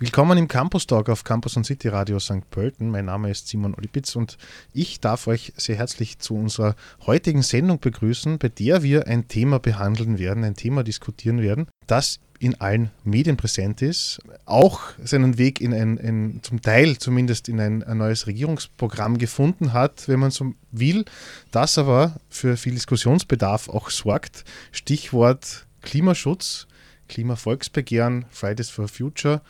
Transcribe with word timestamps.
Willkommen 0.00 0.38
im 0.38 0.46
Campus 0.46 0.86
Talk 0.86 1.08
auf 1.08 1.24
Campus 1.24 1.56
und 1.56 1.64
City 1.64 1.88
Radio 1.88 2.20
St. 2.20 2.48
Pölten. 2.50 2.88
Mein 2.88 3.06
Name 3.06 3.32
ist 3.32 3.48
Simon 3.48 3.74
Olipitz 3.74 4.14
und 4.14 4.38
ich 4.72 5.00
darf 5.00 5.26
euch 5.26 5.52
sehr 5.56 5.74
herzlich 5.74 6.20
zu 6.20 6.36
unserer 6.36 6.76
heutigen 7.04 7.42
Sendung 7.42 7.80
begrüßen, 7.80 8.38
bei 8.38 8.48
der 8.48 8.84
wir 8.84 9.08
ein 9.08 9.26
Thema 9.26 9.58
behandeln 9.58 10.20
werden, 10.20 10.44
ein 10.44 10.54
Thema 10.54 10.84
diskutieren 10.84 11.42
werden, 11.42 11.66
das 11.88 12.20
in 12.38 12.60
allen 12.60 12.92
Medien 13.02 13.36
präsent 13.36 13.82
ist, 13.82 14.20
auch 14.44 14.82
seinen 15.02 15.36
Weg 15.36 15.60
in 15.60 15.74
ein, 15.74 15.98
ein 15.98 16.40
zum 16.44 16.62
Teil 16.62 16.98
zumindest 16.98 17.48
in 17.48 17.58
ein, 17.58 17.82
ein, 17.82 17.98
neues 17.98 18.28
Regierungsprogramm 18.28 19.18
gefunden 19.18 19.72
hat, 19.72 20.06
wenn 20.06 20.20
man 20.20 20.30
so 20.30 20.54
will, 20.70 21.06
das 21.50 21.76
aber 21.76 22.20
für 22.28 22.56
viel 22.56 22.74
Diskussionsbedarf 22.74 23.68
auch 23.68 23.90
sorgt. 23.90 24.44
Stichwort 24.70 25.66
Klimaschutz, 25.82 26.68
Klimavolksbegehren, 27.08 28.26
Fridays 28.30 28.70
for 28.70 28.86
Future 28.86 29.40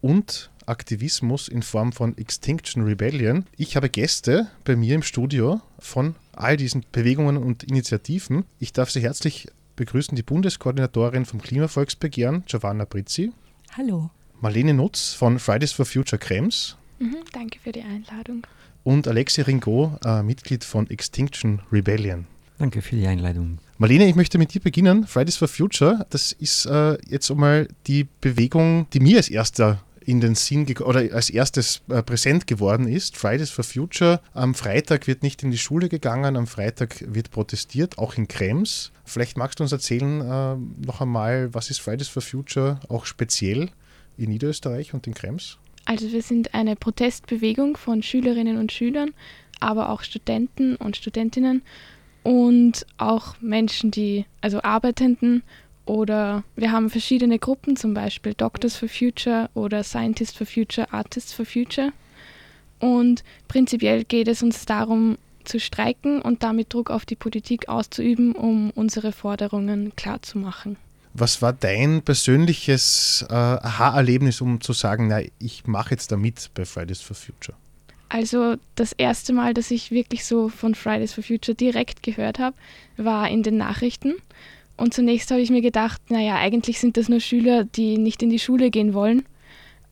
und 0.00 0.50
Aktivismus 0.66 1.48
in 1.48 1.62
Form 1.62 1.92
von 1.92 2.16
Extinction 2.18 2.82
Rebellion. 2.82 3.46
Ich 3.56 3.76
habe 3.76 3.88
Gäste 3.88 4.48
bei 4.64 4.76
mir 4.76 4.94
im 4.94 5.02
Studio 5.02 5.60
von 5.78 6.14
all 6.32 6.56
diesen 6.56 6.84
Bewegungen 6.92 7.36
und 7.36 7.64
Initiativen. 7.64 8.44
Ich 8.58 8.72
darf 8.72 8.90
Sie 8.90 9.00
herzlich 9.00 9.48
begrüßen, 9.76 10.14
die 10.14 10.22
Bundeskoordinatorin 10.22 11.24
vom 11.24 11.40
Klimavolksbegehren, 11.40 12.44
Giovanna 12.46 12.84
Brizzi. 12.84 13.32
Hallo. 13.76 14.10
Marlene 14.40 14.74
Nutz 14.74 15.14
von 15.14 15.38
Fridays 15.38 15.72
for 15.72 15.86
Future 15.86 16.18
Krems. 16.18 16.76
Mhm, 16.98 17.16
danke 17.32 17.58
für 17.60 17.72
die 17.72 17.82
Einladung. 17.82 18.46
Und 18.84 19.08
Alexi 19.08 19.42
Ringo, 19.42 19.98
äh, 20.04 20.22
Mitglied 20.22 20.64
von 20.64 20.88
Extinction 20.90 21.60
Rebellion. 21.72 22.26
Danke 22.58 22.82
für 22.82 22.96
die 22.96 23.06
Einladung. 23.06 23.58
Marlene, 23.78 24.08
ich 24.08 24.16
möchte 24.16 24.38
mit 24.38 24.52
dir 24.52 24.60
beginnen. 24.60 25.06
Fridays 25.06 25.36
for 25.36 25.46
Future, 25.46 26.06
das 26.10 26.32
ist 26.32 26.66
äh, 26.66 26.98
jetzt 27.08 27.30
einmal 27.30 27.68
die 27.86 28.08
Bewegung, 28.20 28.88
die 28.92 29.00
mir 29.00 29.18
als 29.18 29.28
erster 29.28 29.80
in 30.08 30.22
den 30.22 30.34
Sinn 30.34 30.66
oder 30.80 31.00
als 31.14 31.28
erstes 31.28 31.82
äh, 31.90 32.02
präsent 32.02 32.46
geworden 32.46 32.88
ist. 32.88 33.18
Fridays 33.18 33.50
for 33.50 33.62
Future. 33.62 34.22
Am 34.32 34.54
Freitag 34.54 35.06
wird 35.06 35.22
nicht 35.22 35.42
in 35.42 35.50
die 35.50 35.58
Schule 35.58 35.90
gegangen, 35.90 36.34
am 36.36 36.46
Freitag 36.46 37.04
wird 37.06 37.30
protestiert, 37.30 37.98
auch 37.98 38.14
in 38.14 38.26
Krems. 38.26 38.90
Vielleicht 39.04 39.36
magst 39.36 39.58
du 39.58 39.64
uns 39.64 39.72
erzählen 39.72 40.22
äh, 40.22 40.86
noch 40.86 41.02
einmal, 41.02 41.52
was 41.52 41.68
ist 41.68 41.82
Fridays 41.82 42.08
for 42.08 42.22
Future 42.22 42.80
auch 42.88 43.04
speziell 43.04 43.68
in 44.16 44.30
Niederösterreich 44.30 44.94
und 44.94 45.06
in 45.06 45.12
Krems? 45.12 45.58
Also 45.84 46.10
wir 46.10 46.22
sind 46.22 46.54
eine 46.54 46.74
Protestbewegung 46.74 47.76
von 47.76 48.02
Schülerinnen 48.02 48.56
und 48.56 48.72
Schülern, 48.72 49.10
aber 49.60 49.90
auch 49.90 50.02
Studenten 50.02 50.76
und 50.76 50.96
Studentinnen 50.96 51.60
und 52.22 52.86
auch 52.96 53.38
Menschen, 53.42 53.90
die, 53.90 54.24
also 54.40 54.62
Arbeitenden 54.62 55.42
oder 55.88 56.44
wir 56.54 56.70
haben 56.70 56.90
verschiedene 56.90 57.38
Gruppen, 57.38 57.76
zum 57.76 57.94
Beispiel 57.94 58.34
Doctors 58.34 58.76
for 58.76 58.88
Future 58.88 59.48
oder 59.54 59.82
Scientists 59.82 60.36
for 60.36 60.46
Future, 60.46 60.92
Artists 60.92 61.32
for 61.32 61.46
Future. 61.46 61.92
Und 62.78 63.24
prinzipiell 63.48 64.04
geht 64.04 64.28
es 64.28 64.42
uns 64.42 64.66
darum, 64.66 65.18
zu 65.44 65.58
streiken 65.58 66.20
und 66.20 66.42
damit 66.42 66.74
Druck 66.74 66.90
auf 66.90 67.06
die 67.06 67.16
Politik 67.16 67.68
auszuüben, 67.70 68.32
um 68.32 68.70
unsere 68.70 69.12
Forderungen 69.12 69.96
klarzumachen. 69.96 70.76
Was 71.14 71.40
war 71.40 71.54
dein 71.54 72.02
persönliches 72.02 73.24
äh, 73.30 73.34
Aha-Erlebnis, 73.34 74.42
um 74.42 74.60
zu 74.60 74.74
sagen, 74.74 75.08
na, 75.08 75.20
ich 75.38 75.66
mache 75.66 75.92
jetzt 75.92 76.12
da 76.12 76.16
mit 76.16 76.50
bei 76.52 76.66
Fridays 76.66 77.00
for 77.00 77.16
Future? 77.16 77.56
Also 78.10 78.56
das 78.74 78.92
erste 78.92 79.32
Mal, 79.32 79.54
dass 79.54 79.70
ich 79.70 79.90
wirklich 79.90 80.24
so 80.24 80.48
von 80.48 80.74
Fridays 80.74 81.14
for 81.14 81.24
Future 81.24 81.54
direkt 81.54 82.02
gehört 82.02 82.38
habe, 82.38 82.56
war 82.96 83.28
in 83.28 83.42
den 83.42 83.56
Nachrichten. 83.56 84.14
Und 84.78 84.94
zunächst 84.94 85.30
habe 85.30 85.40
ich 85.40 85.50
mir 85.50 85.60
gedacht, 85.60 86.00
naja, 86.08 86.36
eigentlich 86.36 86.78
sind 86.78 86.96
das 86.96 87.08
nur 87.08 87.20
Schüler, 87.20 87.64
die 87.64 87.98
nicht 87.98 88.22
in 88.22 88.30
die 88.30 88.38
Schule 88.38 88.70
gehen 88.70 88.94
wollen. 88.94 89.24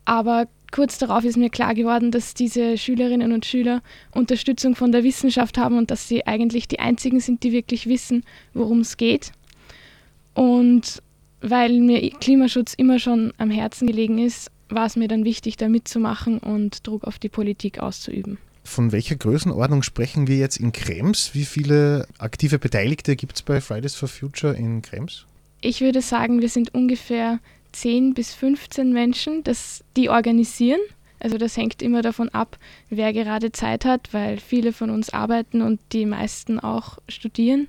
Aber 0.05 0.47
kurz 0.71 0.97
darauf 0.99 1.25
ist 1.25 1.37
mir 1.37 1.51
klar 1.51 1.75
geworden, 1.75 2.13
dass 2.13 2.35
diese 2.35 2.79
Schülerinnen 2.79 3.33
und 3.33 3.45
Schüler 3.45 3.83
Unterstützung 4.13 4.77
von 4.77 4.93
der 4.93 5.03
Wissenschaft 5.03 5.59
haben 5.59 5.77
und 5.77 5.91
dass 5.91 6.09
sie 6.09 6.25
eigentlich 6.27 6.69
die 6.69 6.79
einzigen 6.79 7.19
sind, 7.19 7.43
die 7.43 7.51
wirklich 7.51 7.89
wissen, 7.89 8.23
worum 8.55 8.81
es 8.81 8.97
geht. 8.97 9.33
Und 10.35 11.03
weil 11.41 11.81
mir 11.81 12.11
Klimaschutz 12.11 12.75
immer 12.75 13.01
schon 13.01 13.33
am 13.39 13.51
Herzen 13.51 13.89
gelegen 13.89 14.19
ist, 14.19 14.53
war 14.69 14.87
es 14.87 14.95
mir 14.95 15.09
dann 15.09 15.25
wichtig, 15.25 15.57
da 15.57 15.69
mitzumachen 15.69 16.39
und 16.39 16.87
Druck 16.87 17.05
auf 17.05 17.19
die 17.19 17.29
Politik 17.29 17.81
auszuüben. 17.81 18.39
Von 18.67 18.91
welcher 18.91 19.15
Größenordnung 19.15 19.83
sprechen 19.83 20.27
wir 20.27 20.37
jetzt 20.37 20.57
in 20.59 20.73
Krems? 20.73 21.31
Wie 21.35 21.45
viele 21.45 22.07
aktive 22.19 22.59
Beteiligte 22.59 23.15
gibt 23.15 23.37
es 23.37 23.43
bei 23.43 23.61
Fridays 23.61 23.95
for 23.95 24.09
Future 24.09 24.55
in 24.55 24.83
Krems? 24.83 25.25
Ich 25.61 25.81
würde 25.81 26.03
sagen, 26.03 26.41
wir 26.41 26.49
sind 26.49 26.75
ungefähr 26.75 27.39
10 27.73 28.15
bis 28.15 28.35
15 28.35 28.93
Menschen, 28.93 29.45
das, 29.45 29.85
die 29.97 30.11
organisieren. 30.11 30.81
Also 31.21 31.39
das 31.39 31.57
hängt 31.57 31.81
immer 31.81 32.03
davon 32.03 32.29
ab, 32.31 32.59
wer 32.91 33.13
gerade 33.13 33.53
Zeit 33.53 33.85
hat, 33.85 34.13
weil 34.13 34.39
viele 34.39 34.73
von 34.73 34.91
uns 34.91 35.11
arbeiten 35.11 35.63
und 35.63 35.81
die 35.93 36.05
meisten 36.05 36.59
auch 36.59 36.99
studieren. 37.09 37.69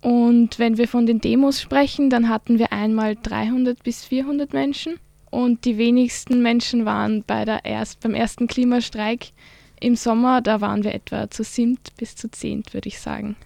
Und 0.00 0.60
wenn 0.60 0.78
wir 0.78 0.86
von 0.86 1.06
den 1.06 1.20
Demos 1.20 1.60
sprechen, 1.60 2.08
dann 2.08 2.28
hatten 2.28 2.58
wir 2.58 2.72
einmal 2.72 3.16
300 3.20 3.82
bis 3.82 4.04
400 4.04 4.52
Menschen. 4.52 4.94
Und 5.30 5.64
die 5.64 5.76
wenigsten 5.76 6.40
Menschen 6.40 6.84
waren 6.84 7.24
bei 7.26 7.44
der 7.44 7.64
erst, 7.64 8.00
beim 8.00 8.14
ersten 8.14 8.46
Klimastreik 8.46 9.32
im 9.80 9.96
Sommer, 9.96 10.40
da 10.40 10.60
waren 10.60 10.84
wir 10.84 10.94
etwa 10.94 11.30
zu 11.30 11.44
siebt 11.44 11.96
bis 11.96 12.16
zu 12.16 12.30
zehnt, 12.30 12.74
würde 12.74 12.88
ich 12.88 13.00
sagen. 13.00 13.36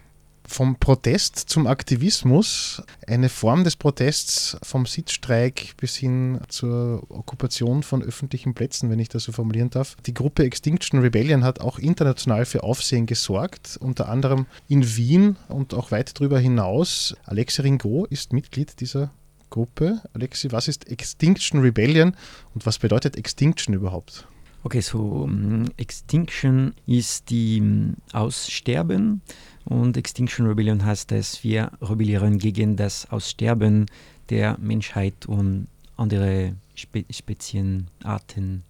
Vom 0.46 0.76
Protest 0.76 1.36
zum 1.36 1.68
Aktivismus, 1.68 2.82
eine 3.06 3.28
Form 3.28 3.62
des 3.62 3.76
Protests 3.76 4.56
vom 4.64 4.84
Sitzstreik 4.84 5.76
bis 5.76 5.94
hin 5.94 6.40
zur 6.48 7.04
Okkupation 7.08 7.84
von 7.84 8.02
öffentlichen 8.02 8.54
Plätzen, 8.54 8.90
wenn 8.90 8.98
ich 8.98 9.08
das 9.08 9.22
so 9.22 9.32
formulieren 9.32 9.70
darf. 9.70 9.96
Die 10.06 10.14
Gruppe 10.14 10.42
Extinction 10.42 10.98
Rebellion 11.00 11.44
hat 11.44 11.60
auch 11.60 11.78
international 11.78 12.46
für 12.46 12.64
Aufsehen 12.64 13.06
gesorgt, 13.06 13.78
unter 13.80 14.08
anderem 14.08 14.46
in 14.66 14.96
Wien 14.96 15.36
und 15.46 15.72
auch 15.72 15.92
weit 15.92 16.18
darüber 16.18 16.40
hinaus. 16.40 17.14
Alexi 17.26 17.62
Ringo 17.62 18.06
ist 18.06 18.32
Mitglied 18.32 18.80
dieser 18.80 19.12
Gruppe. 19.50 20.00
Alexi, 20.14 20.50
was 20.50 20.66
ist 20.66 20.88
Extinction 20.90 21.60
Rebellion 21.60 22.16
und 22.54 22.66
was 22.66 22.78
bedeutet 22.78 23.16
Extinction 23.16 23.72
überhaupt? 23.72 24.26
Okay, 24.62 24.82
so 24.82 24.98
um, 24.98 25.64
Extinction 25.78 26.74
ist 26.86 27.30
die 27.30 27.60
um, 27.62 27.96
Aussterben 28.12 29.22
und 29.64 29.96
Extinction 29.96 30.46
Rebellion 30.46 30.84
heißt, 30.84 31.10
dass 31.10 31.42
wir 31.42 31.72
rebellieren 31.80 32.38
gegen 32.38 32.76
das 32.76 33.10
Aussterben 33.10 33.86
der 34.28 34.58
Menschheit 34.58 35.24
und 35.24 35.66
andere 35.96 36.56
Spe 36.74 37.06
Spezienarten 37.10 38.64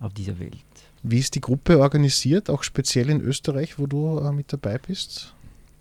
auf 0.00 0.14
dieser 0.14 0.38
Welt. 0.38 0.56
Wie 1.02 1.18
ist 1.18 1.34
die 1.34 1.42
Gruppe 1.42 1.78
organisiert, 1.78 2.48
auch 2.48 2.62
speziell 2.62 3.10
in 3.10 3.20
Österreich, 3.20 3.78
wo 3.78 3.86
du 3.86 4.18
äh, 4.20 4.32
mit 4.32 4.50
dabei 4.50 4.78
bist? 4.78 5.34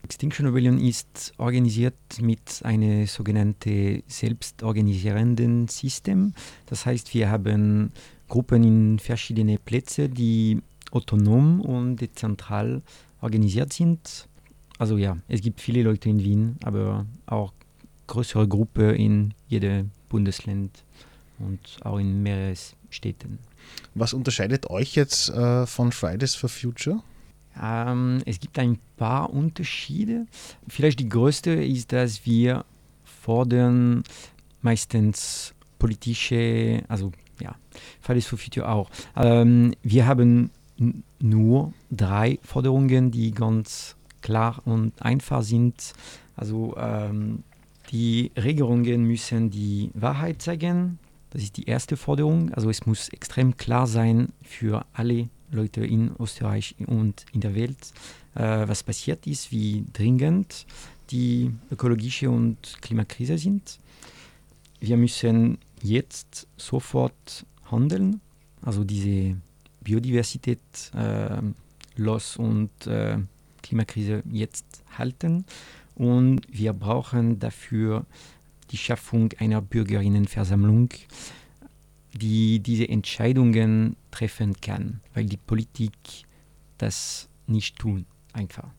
Extinction 0.03 0.45
Rebellion 0.45 0.79
ist 0.79 1.33
organisiert 1.37 1.95
mit 2.21 2.61
einem 2.63 3.07
sogenannten 3.07 4.03
selbstorganisierenden 4.07 5.67
System. 5.67 6.33
Das 6.65 6.85
heißt, 6.85 7.13
wir 7.13 7.29
haben 7.29 7.91
Gruppen 8.27 8.63
in 8.63 8.99
verschiedene 8.99 9.57
Plätze, 9.57 10.09
die 10.09 10.61
autonom 10.91 11.61
und 11.61 11.97
dezentral 11.97 12.81
organisiert 13.21 13.73
sind. 13.73 14.27
Also 14.77 14.97
ja, 14.97 15.17
es 15.27 15.41
gibt 15.41 15.61
viele 15.61 15.83
Leute 15.83 16.09
in 16.09 16.23
Wien, 16.23 16.57
aber 16.63 17.05
auch 17.25 17.53
größere 18.07 18.47
Gruppen 18.47 18.95
in 18.95 19.33
jedem 19.47 19.91
Bundesland 20.09 20.83
und 21.39 21.59
auch 21.83 21.97
in 21.97 22.23
mehreren 22.23 22.55
Städten. 22.89 23.39
Was 23.95 24.13
unterscheidet 24.13 24.69
euch 24.69 24.95
jetzt 24.95 25.29
äh, 25.29 25.65
von 25.65 25.91
Fridays 25.91 26.35
for 26.35 26.49
Future? 26.49 27.03
Ähm, 27.61 28.21
es 28.25 28.39
gibt 28.39 28.57
ein 28.59 28.79
paar 28.97 29.31
Unterschiede. 29.31 30.27
Vielleicht 30.67 30.99
die 30.99 31.09
größte 31.09 31.51
ist, 31.51 31.91
dass 31.91 32.25
wir 32.25 32.65
fordern 33.03 34.03
meistens 34.61 35.53
politische, 35.79 36.83
also 36.87 37.11
ja, 37.41 37.55
Fridays 38.01 38.27
for 38.27 38.37
Future 38.37 38.69
auch. 38.69 38.89
Ähm, 39.15 39.73
wir 39.83 40.05
haben 40.05 40.51
nur 41.19 41.73
drei 41.89 42.39
Forderungen, 42.43 43.11
die 43.11 43.31
ganz 43.31 43.95
klar 44.21 44.61
und 44.65 45.01
einfach 45.01 45.41
sind. 45.41 45.93
Also 46.35 46.75
ähm, 46.77 47.43
die 47.91 48.31
Regierungen 48.35 49.03
müssen 49.03 49.49
die 49.49 49.89
Wahrheit 49.93 50.41
zeigen. 50.41 50.99
Das 51.31 51.41
ist 51.41 51.57
die 51.57 51.65
erste 51.65 51.97
Forderung. 51.97 52.53
Also 52.53 52.69
es 52.69 52.85
muss 52.85 53.09
extrem 53.09 53.57
klar 53.57 53.87
sein 53.87 54.29
für 54.43 54.85
alle 54.93 55.29
Leute 55.51 55.85
in 55.85 56.11
Österreich 56.19 56.75
und 56.85 57.25
in 57.31 57.41
der 57.41 57.55
Welt, 57.55 57.93
äh, 58.35 58.67
was 58.67 58.83
passiert 58.83 59.25
ist, 59.27 59.51
wie 59.51 59.85
dringend 59.93 60.65
die 61.09 61.51
ökologische 61.71 62.29
und 62.29 62.57
Klimakrise 62.81 63.37
sind. 63.37 63.79
Wir 64.79 64.97
müssen 64.97 65.57
jetzt 65.81 66.47
sofort 66.57 67.45
handeln, 67.71 68.21
also 68.61 68.83
diese 68.83 69.37
Biodiversität 69.81 70.59
äh, 70.93 71.41
los 71.95 72.37
und 72.37 72.87
äh, 72.87 73.17
Klimakrise 73.61 74.23
jetzt 74.31 74.83
halten. 74.97 75.45
Und 75.95 76.41
wir 76.49 76.73
brauchen 76.73 77.39
dafür 77.39 78.05
die 78.71 78.77
Schaffung 78.77 79.31
einer 79.39 79.61
Bürgerinnenversammlung. 79.61 80.89
die 82.13 82.59
diese 82.59 82.87
Entscheidungen 82.89 83.95
treffen 84.11 84.59
kann, 84.61 85.01
weil 85.13 85.25
die 85.25 85.37
Politik 85.37 85.93
das 86.77 87.29
nicht 87.45 87.77
tun, 87.77 88.05
einfach. 88.33 88.69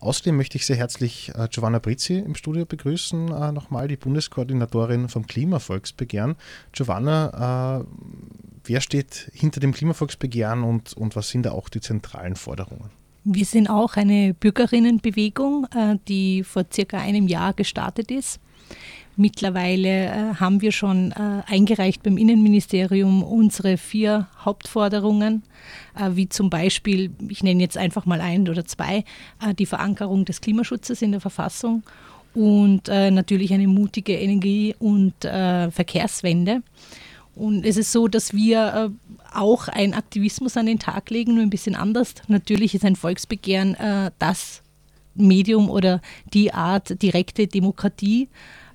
Außerdem 0.00 0.36
möchte 0.36 0.56
ich 0.56 0.64
sehr 0.64 0.76
herzlich 0.76 1.30
äh, 1.34 1.46
Giovanna 1.50 1.78
Brizzi 1.78 2.18
im 2.18 2.34
Studio 2.34 2.64
begrüßen, 2.64 3.28
äh, 3.28 3.52
nochmal 3.52 3.86
die 3.86 3.96
Bundeskoordinatorin 3.96 5.08
vom 5.08 5.26
Klimavolksbegehren. 5.26 6.36
Giovanna, 6.72 7.80
äh, 7.80 7.84
wer 8.64 8.80
steht 8.80 9.30
hinter 9.34 9.60
dem 9.60 9.72
Klimavolksbegehren 9.72 10.62
und, 10.62 10.94
und 10.94 11.16
was 11.16 11.28
sind 11.28 11.44
da 11.44 11.52
auch 11.52 11.68
die 11.68 11.80
zentralen 11.80 12.34
Forderungen? 12.34 12.90
Wir 13.24 13.44
sind 13.44 13.68
auch 13.68 13.96
eine 13.96 14.32
Bürgerinnenbewegung, 14.32 15.66
äh, 15.74 15.98
die 16.08 16.44
vor 16.44 16.64
circa 16.72 16.98
einem 16.98 17.28
Jahr 17.28 17.52
gestartet 17.52 18.10
ist. 18.10 18.40
Mittlerweile 19.16 20.06
äh, 20.06 20.34
haben 20.36 20.62
wir 20.62 20.72
schon 20.72 21.12
äh, 21.12 21.42
eingereicht 21.46 22.02
beim 22.02 22.16
Innenministerium 22.16 23.22
unsere 23.22 23.76
vier 23.76 24.28
Hauptforderungen, 24.44 25.42
äh, 25.94 26.10
wie 26.14 26.28
zum 26.28 26.48
Beispiel, 26.48 27.10
ich 27.28 27.42
nenne 27.42 27.60
jetzt 27.60 27.76
einfach 27.76 28.06
mal 28.06 28.20
ein 28.20 28.48
oder 28.48 28.64
zwei, 28.64 29.04
die 29.58 29.66
Verankerung 29.66 30.24
des 30.24 30.40
Klimaschutzes 30.40 31.02
in 31.02 31.12
der 31.12 31.20
Verfassung 31.20 31.82
und 32.34 32.88
natürlich 32.88 33.52
eine 33.52 33.66
mutige 33.66 34.14
Energie- 34.16 34.74
und 34.78 35.14
Verkehrswende. 35.20 36.62
Und 37.34 37.66
es 37.66 37.76
ist 37.76 37.92
so, 37.92 38.06
dass 38.08 38.32
wir 38.32 38.92
auch 39.34 39.68
einen 39.68 39.94
Aktivismus 39.94 40.56
an 40.56 40.66
den 40.66 40.78
Tag 40.78 41.10
legen, 41.10 41.34
nur 41.34 41.42
ein 41.42 41.50
bisschen 41.50 41.74
anders. 41.74 42.14
Natürlich 42.28 42.74
ist 42.74 42.84
ein 42.84 42.96
Volksbegehren 42.96 43.76
das 44.18 44.62
Medium 45.14 45.68
oder 45.68 46.00
die 46.32 46.54
Art 46.54 47.02
direkte 47.02 47.46
Demokratie 47.46 48.28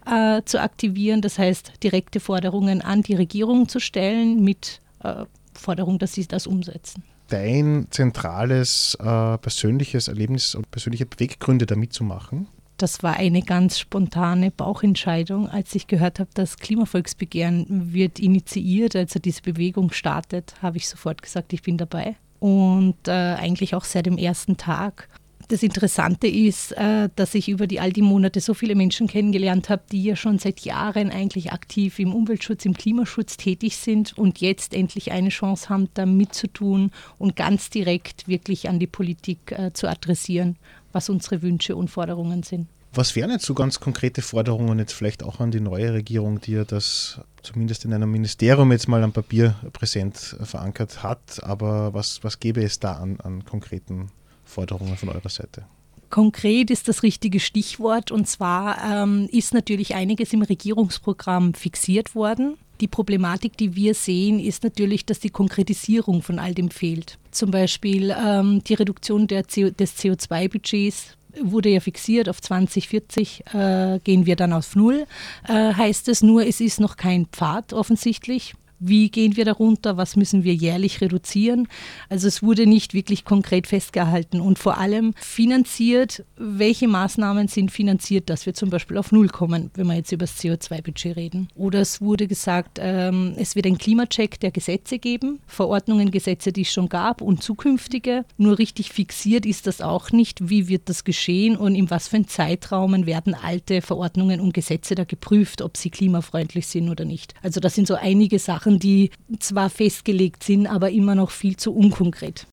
äh, 0.05 0.41
zu 0.45 0.61
aktivieren, 0.61 1.21
das 1.21 1.37
heißt 1.37 1.83
direkte 1.83 2.19
Forderungen 2.19 2.81
an 2.81 3.01
die 3.01 3.15
Regierung 3.15 3.67
zu 3.67 3.79
stellen 3.79 4.43
mit 4.43 4.81
äh, 5.03 5.25
Forderung, 5.53 5.99
dass 5.99 6.13
sie 6.13 6.27
das 6.27 6.47
umsetzen. 6.47 7.03
Dein 7.29 7.87
zentrales 7.89 8.95
äh, 8.99 9.37
persönliches 9.37 10.07
Erlebnis 10.07 10.53
und 10.53 10.69
persönliche 10.69 11.05
Beweggründe 11.05 11.65
da 11.65 11.75
mitzumachen? 11.75 12.47
Das 12.77 13.03
war 13.03 13.15
eine 13.15 13.41
ganz 13.41 13.79
spontane 13.79 14.51
Bauchentscheidung, 14.51 15.49
als 15.49 15.73
ich 15.75 15.87
gehört 15.87 16.19
habe, 16.19 16.29
das 16.33 16.57
Klimavolksbegehren 16.57 17.93
wird 17.93 18.19
initiiert, 18.19 18.97
also 18.97 19.17
diese 19.17 19.41
Bewegung 19.41 19.91
startet, 19.91 20.55
habe 20.61 20.77
ich 20.77 20.89
sofort 20.89 21.21
gesagt, 21.21 21.53
ich 21.53 21.61
bin 21.61 21.77
dabei. 21.77 22.17
Und 22.39 23.07
äh, 23.07 23.11
eigentlich 23.11 23.75
auch 23.75 23.85
seit 23.85 24.07
dem 24.07 24.17
ersten 24.17 24.57
Tag 24.57 25.07
das 25.47 25.63
Interessante 25.63 26.27
ist, 26.27 26.71
äh, 26.73 27.09
dass 27.15 27.35
ich 27.35 27.49
über 27.49 27.67
die 27.67 27.79
all 27.79 27.91
die 27.91 28.01
Monate 28.01 28.41
so 28.41 28.53
viele 28.53 28.75
Menschen 28.75 29.07
kennengelernt 29.07 29.69
habe, 29.69 29.83
die 29.91 30.03
ja 30.03 30.15
schon 30.15 30.39
seit 30.39 30.61
Jahren 30.61 31.11
eigentlich 31.11 31.51
aktiv 31.51 31.99
im 31.99 32.13
Umweltschutz, 32.13 32.65
im 32.65 32.73
Klimaschutz 32.73 33.37
tätig 33.37 33.77
sind 33.77 34.17
und 34.17 34.41
jetzt 34.41 34.73
endlich 34.73 35.11
eine 35.11 35.29
Chance 35.29 35.69
haben, 35.69 35.89
da 35.93 36.05
mitzutun 36.05 36.91
und 37.17 37.35
ganz 37.35 37.69
direkt 37.69 38.27
wirklich 38.27 38.69
an 38.69 38.79
die 38.79 38.87
Politik 38.87 39.51
äh, 39.51 39.71
zu 39.73 39.87
adressieren, 39.87 40.57
was 40.91 41.09
unsere 41.09 41.41
Wünsche 41.41 41.75
und 41.75 41.89
Forderungen 41.89 42.43
sind. 42.43 42.67
Was 42.93 43.13
wären 43.17 43.29
jetzt 43.29 43.45
so 43.45 43.53
ganz 43.53 43.81
konkrete 43.81 44.21
Forderungen 44.21 44.79
jetzt 44.79 44.93
vielleicht 44.93 45.21
auch 45.21 45.41
an 45.41 45.51
die 45.51 45.59
neue 45.59 45.91
Regierung, 45.93 46.39
die 46.39 46.53
ja 46.53 46.63
das 46.63 47.19
zumindest 47.43 47.83
in 47.83 47.93
einem 47.93 48.09
Ministerium 48.09 48.71
jetzt 48.71 48.87
mal 48.87 49.03
am 49.03 49.11
Papier 49.11 49.55
präsent 49.73 50.37
verankert 50.41 51.03
hat, 51.03 51.43
aber 51.43 51.93
was, 51.93 52.23
was 52.23 52.39
gäbe 52.39 52.63
es 52.63 52.79
da 52.79 52.93
an, 52.93 53.19
an 53.19 53.43
konkreten 53.43 54.11
Forderungen 54.55 54.97
von 54.97 55.09
eurer 55.09 55.29
Seite? 55.29 55.65
Konkret 56.09 56.71
ist 56.71 56.87
das 56.87 57.03
richtige 57.03 57.39
Stichwort 57.39 58.11
und 58.11 58.27
zwar 58.27 58.77
ähm, 58.83 59.27
ist 59.31 59.53
natürlich 59.53 59.95
einiges 59.95 60.31
im 60.33 60.43
Regierungsprogramm 60.43 61.53
fixiert 61.53 62.15
worden. 62.15 62.57
Die 62.81 62.87
Problematik, 62.87 63.57
die 63.57 63.75
wir 63.75 63.93
sehen, 63.93 64.39
ist 64.39 64.63
natürlich, 64.63 65.05
dass 65.05 65.19
die 65.19 65.29
Konkretisierung 65.29 66.21
von 66.21 66.39
all 66.39 66.53
dem 66.53 66.69
fehlt. 66.69 67.17
Zum 67.31 67.51
Beispiel 67.51 68.15
ähm, 68.17 68.61
die 68.63 68.73
Reduktion 68.75 69.27
CO, 69.27 69.69
des 69.69 69.97
CO2-Budgets 69.97 71.17
wurde 71.41 71.69
ja 71.69 71.79
fixiert 71.79 72.29
auf 72.29 72.41
2040, 72.41 73.43
äh, 73.53 73.99
gehen 74.03 74.25
wir 74.25 74.35
dann 74.35 74.53
auf 74.53 74.75
Null, 74.75 75.05
äh, 75.47 75.73
heißt 75.73 76.07
es 76.07 76.21
nur, 76.21 76.45
es 76.45 76.61
ist 76.61 76.79
noch 76.79 76.95
kein 76.95 77.25
Pfad 77.25 77.73
offensichtlich. 77.73 78.53
Wie 78.79 79.09
gehen 79.09 79.35
wir 79.35 79.45
darunter? 79.45 79.97
Was 79.97 80.15
müssen 80.15 80.43
wir 80.43 80.53
jährlich 80.53 81.01
reduzieren? 81.01 81.67
Also 82.09 82.27
es 82.27 82.43
wurde 82.43 82.67
nicht 82.67 82.93
wirklich 82.93 83.25
konkret 83.25 83.67
festgehalten 83.67 84.41
und 84.41 84.59
vor 84.59 84.77
allem 84.77 85.13
finanziert, 85.15 86.23
welche 86.37 86.87
Maßnahmen 86.87 87.47
sind 87.47 87.71
finanziert, 87.71 88.29
dass 88.29 88.45
wir 88.45 88.53
zum 88.53 88.69
Beispiel 88.69 88.97
auf 88.97 89.11
Null 89.11 89.29
kommen, 89.29 89.71
wenn 89.75 89.87
wir 89.87 89.95
jetzt 89.95 90.11
über 90.11 90.25
das 90.25 90.37
CO2-Budget 90.37 91.15
reden. 91.15 91.47
Oder 91.55 91.79
es 91.79 92.01
wurde 92.01 92.27
gesagt, 92.27 92.79
ähm, 92.81 93.33
es 93.37 93.55
wird 93.55 93.65
ein 93.65 93.77
Klimacheck 93.77 94.39
der 94.39 94.51
Gesetze 94.51 94.99
geben, 94.99 95.39
Verordnungen, 95.47 96.11
Gesetze, 96.11 96.51
die 96.51 96.61
es 96.61 96.71
schon 96.71 96.89
gab 96.89 97.21
und 97.21 97.43
zukünftige. 97.43 98.25
Nur 98.37 98.59
richtig 98.59 98.91
fixiert 98.91 99.45
ist 99.45 99.67
das 99.67 99.81
auch 99.81 100.11
nicht. 100.11 100.49
Wie 100.49 100.67
wird 100.67 100.89
das 100.89 101.03
geschehen 101.03 101.55
und 101.55 101.75
in 101.75 101.89
was 101.89 102.07
für 102.07 102.17
einen 102.17 102.27
Zeitraum 102.27 103.05
werden 103.05 103.33
alte 103.33 103.81
Verordnungen 103.81 104.39
und 104.39 104.53
Gesetze 104.53 104.95
da 104.95 105.03
geprüft, 105.03 105.61
ob 105.61 105.77
sie 105.77 105.89
klimafreundlich 105.89 106.67
sind 106.67 106.89
oder 106.89 107.05
nicht. 107.05 107.33
Also 107.41 107.59
das 107.59 107.75
sind 107.75 107.87
so 107.87 107.95
einige 107.95 108.39
Sachen, 108.39 108.64
Sachen, 108.65 108.79
die 108.79 109.11
zwar 109.39 109.69
festgelegt 109.69 110.43
sind, 110.43 110.67
aber 110.67 110.89
immer 110.89 111.15
noch 111.15 111.31
viel 111.31 111.55
zu 111.55 111.73
unkonkret. 111.73 112.47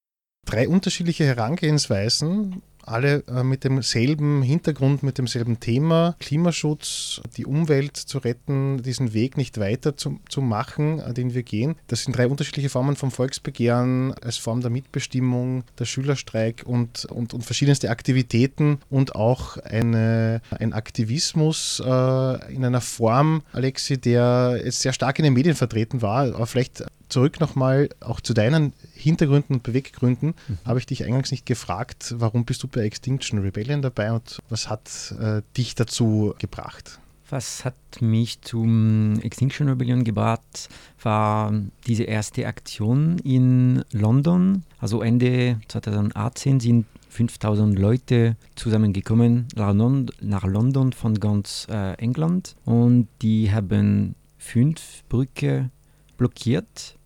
Drei 0.47 0.69
unterschiedliche 0.69 1.25
Herangehensweisen 1.25 2.62
alle 2.82 3.25
äh, 3.29 3.43
mit 3.43 3.64
demselben 3.64 4.43
Hintergrund, 4.43 5.02
mit 5.02 5.19
demselben 5.19 5.61
Thema, 5.61 6.17
Klimaschutz, 6.19 7.20
die 7.37 7.46
Umwelt 7.46 7.96
zu 7.96 8.19
retten, 8.19 8.82
diesen 8.82 9.14
Weg 9.14 9.37
nicht 9.37 9.58
weiter 9.58 9.96
zu, 9.96 10.20
zu 10.29 10.40
machen, 10.40 11.00
äh, 11.00 11.14
den 11.14 11.34
wir 11.34 11.43
gehen. 11.43 11.76
Das 11.87 12.05
sind 12.05 12.17
drei 12.17 12.26
unterschiedliche 12.26 12.69
Formen 12.69 12.96
vom 12.96 13.11
Volksbegehren 13.11 14.14
als 14.23 14.37
Form 14.37 14.61
der 14.61 14.70
Mitbestimmung, 14.70 15.64
der 15.79 15.84
Schülerstreik 15.84 16.64
und, 16.67 17.05
und, 17.06 17.34
und 17.34 17.44
verschiedenste 17.44 17.90
Aktivitäten 17.90 18.79
und 18.90 19.14
auch 19.14 19.56
eine, 19.58 20.40
ein 20.50 20.73
Aktivismus 20.73 21.82
äh, 21.85 22.55
in 22.55 22.64
einer 22.64 22.81
Form, 22.81 23.43
Alexi, 23.52 23.99
der 23.99 24.61
jetzt 24.64 24.81
sehr 24.81 24.93
stark 24.93 25.19
in 25.19 25.25
den 25.25 25.35
Medien 25.35 25.55
vertreten 25.55 26.02
war, 26.02 26.35
aber 26.35 26.46
vielleicht 26.46 26.85
zurück 27.12 27.41
nochmal 27.41 27.91
auch 28.00 28.20
zu 28.20 28.35
deinen 28.35 28.73
Hintergründen 28.94 29.56
und 29.56 29.62
Beweggründen. 29.62 30.35
Mhm. 30.49 30.59
Habe 30.64 30.79
ich 30.79 30.87
dich 30.87 31.05
eingangs 31.05 31.31
nicht 31.31 31.47
gefragt, 31.47 32.14
warum 32.17 32.44
bist 32.44 32.62
du 32.62 32.69
bei 32.69 32.81
Extinction 32.81 33.38
Rebellion 33.38 33.82
dabei 33.82 34.12
und 34.12 34.38
was 34.49 34.69
hat 34.69 35.14
äh, 35.20 35.43
dich 35.56 35.75
dazu 35.75 36.35
gebracht? 36.38 36.99
Was 37.29 37.64
hat 37.64 37.75
mich 38.00 38.43
zum 38.43 39.19
Extinction 39.20 39.69
Rebellion 39.69 40.05
gebracht, 40.05 40.69
war 41.03 41.53
diese 41.87 42.03
erste 42.03 42.47
Aktion 42.47 43.19
in 43.20 43.85
London. 43.93 44.64
Also 44.78 45.00
Ende 45.00 45.59
2018 45.69 46.61
sind 46.61 46.87
5000 47.09 47.78
Leute 47.78 48.37
zusammengekommen 48.54 49.47
nach 49.54 50.45
London 50.45 50.92
von 50.92 51.21
ganz 51.21 51.66
äh, 51.71 51.95
England 51.95 52.57
und 52.64 53.09
die 53.21 53.52
haben 53.52 54.14
fünf 54.38 55.02
Brücke 55.09 55.71
blockiert 56.16 56.97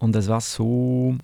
und 0.00 0.14
das 0.14 0.26
war 0.28 0.40
so 0.40 1.16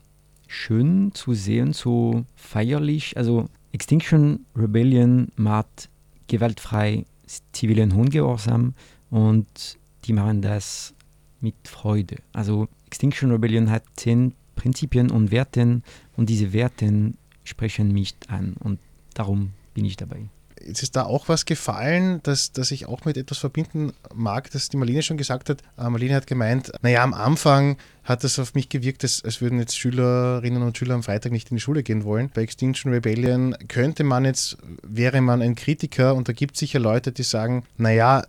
schön 0.46 1.10
zu 1.12 1.34
sehen, 1.34 1.72
so 1.72 2.24
feierlich. 2.36 3.16
Also 3.16 3.46
Extinction 3.72 4.46
Rebellion 4.54 5.28
macht 5.34 5.88
gewaltfrei 6.28 7.04
zivilen 7.52 7.92
Ungehorsam 7.92 8.74
und 9.10 9.78
die 10.04 10.12
machen 10.12 10.42
das 10.42 10.94
mit 11.40 11.54
Freude. 11.64 12.16
Also 12.32 12.68
Extinction 12.86 13.32
Rebellion 13.32 13.70
hat 13.70 13.82
zehn 13.96 14.34
Prinzipien 14.54 15.10
und 15.10 15.30
Werten 15.30 15.82
und 16.16 16.28
diese 16.28 16.52
Werten 16.52 17.16
sprechen 17.44 17.92
mich 17.92 18.14
an 18.28 18.54
und 18.60 18.78
darum 19.14 19.52
bin 19.74 19.84
ich 19.84 19.96
dabei. 19.96 20.28
Jetzt 20.64 20.82
ist 20.82 20.96
da 20.96 21.04
auch 21.04 21.28
was 21.28 21.44
gefallen, 21.44 22.20
dass, 22.22 22.52
dass 22.52 22.70
ich 22.70 22.86
auch 22.86 23.04
mit 23.04 23.16
etwas 23.16 23.38
verbinden 23.38 23.92
mag, 24.14 24.50
das 24.50 24.68
die 24.68 24.76
Marlene 24.76 25.02
schon 25.02 25.16
gesagt 25.16 25.50
hat. 25.50 25.62
Äh, 25.78 25.88
Marlene 25.88 26.14
hat 26.14 26.26
gemeint, 26.26 26.72
naja, 26.82 27.02
am 27.02 27.14
Anfang 27.14 27.76
hat 28.04 28.24
es 28.24 28.38
auf 28.38 28.54
mich 28.54 28.68
gewirkt, 28.68 29.02
als, 29.02 29.24
als 29.24 29.40
würden 29.40 29.58
jetzt 29.58 29.76
Schülerinnen 29.76 30.62
und 30.62 30.78
Schüler 30.78 30.94
am 30.94 31.02
Freitag 31.02 31.32
nicht 31.32 31.50
in 31.50 31.56
die 31.56 31.60
Schule 31.60 31.82
gehen 31.82 32.04
wollen. 32.04 32.30
Bei 32.32 32.42
Extinction 32.42 32.92
Rebellion 32.92 33.54
könnte 33.68 34.04
man 34.04 34.24
jetzt, 34.24 34.56
wäre 34.82 35.20
man 35.20 35.42
ein 35.42 35.54
Kritiker 35.56 36.14
und 36.14 36.28
da 36.28 36.32
gibt 36.32 36.54
es 36.54 36.60
sicher 36.60 36.78
Leute, 36.78 37.12
die 37.12 37.24
sagen, 37.24 37.64
naja, 37.76 38.24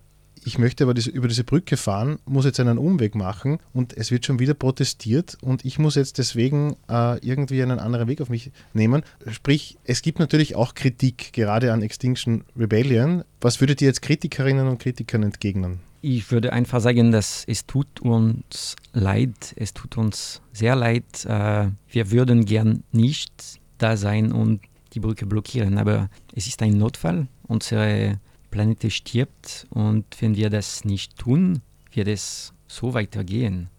ich 0.47 0.57
möchte 0.57 0.85
aber 0.85 0.93
diese, 0.93 1.09
über 1.09 1.27
diese 1.27 1.43
Brücke 1.43 1.75
fahren, 1.75 2.19
muss 2.25 2.45
jetzt 2.45 2.61
einen 2.61 2.77
Umweg 2.77 3.15
machen 3.15 3.59
und 3.73 3.95
es 3.97 4.11
wird 4.11 4.25
schon 4.25 4.39
wieder 4.39 4.53
protestiert 4.53 5.37
und 5.41 5.65
ich 5.65 5.77
muss 5.77 5.95
jetzt 5.95 6.19
deswegen 6.19 6.77
äh, 6.87 7.19
irgendwie 7.19 7.61
einen 7.61 7.79
anderen 7.79 8.07
Weg 8.07 8.21
auf 8.21 8.29
mich 8.29 8.51
nehmen. 8.71 9.03
Sprich, 9.29 9.77
es 9.83 10.01
gibt 10.01 10.19
natürlich 10.19 10.55
auch 10.55 10.73
Kritik, 10.73 11.33
gerade 11.33 11.73
an 11.73 11.81
Extinction 11.81 12.45
Rebellion. 12.57 13.25
Was 13.41 13.59
würdet 13.59 13.81
ihr 13.81 13.89
jetzt 13.89 14.01
Kritikerinnen 14.01 14.69
und 14.69 14.79
Kritikern 14.79 15.23
entgegnen? 15.23 15.81
Ich 16.01 16.31
würde 16.31 16.53
einfach 16.53 16.79
sagen, 16.79 17.11
dass 17.11 17.43
es 17.45 17.65
tut 17.65 17.99
uns 17.99 18.77
leid, 18.93 19.53
es 19.57 19.73
tut 19.73 19.97
uns 19.97 20.41
sehr 20.53 20.77
leid. 20.77 21.25
Äh, 21.25 21.71
wir 21.89 22.11
würden 22.11 22.45
gern 22.45 22.85
nicht 22.93 23.59
da 23.79 23.97
sein 23.97 24.31
und 24.31 24.61
die 24.93 25.01
Brücke 25.01 25.25
blockieren, 25.25 25.77
aber 25.77 26.09
es 26.33 26.47
ist 26.47 26.61
ein 26.61 26.77
Notfall. 26.77 27.27
Unsere 27.47 28.21
Planet 28.57 28.91
stirbt 28.91 29.67
und 29.69 30.03
wenn 30.19 30.35
wir 30.35 30.49
das 30.49 30.83
nicht 30.83 31.15
tun, 31.15 31.61
wird 31.93 32.07
es 32.07 32.53
so 32.67 32.95
weitergehen. 32.95 33.69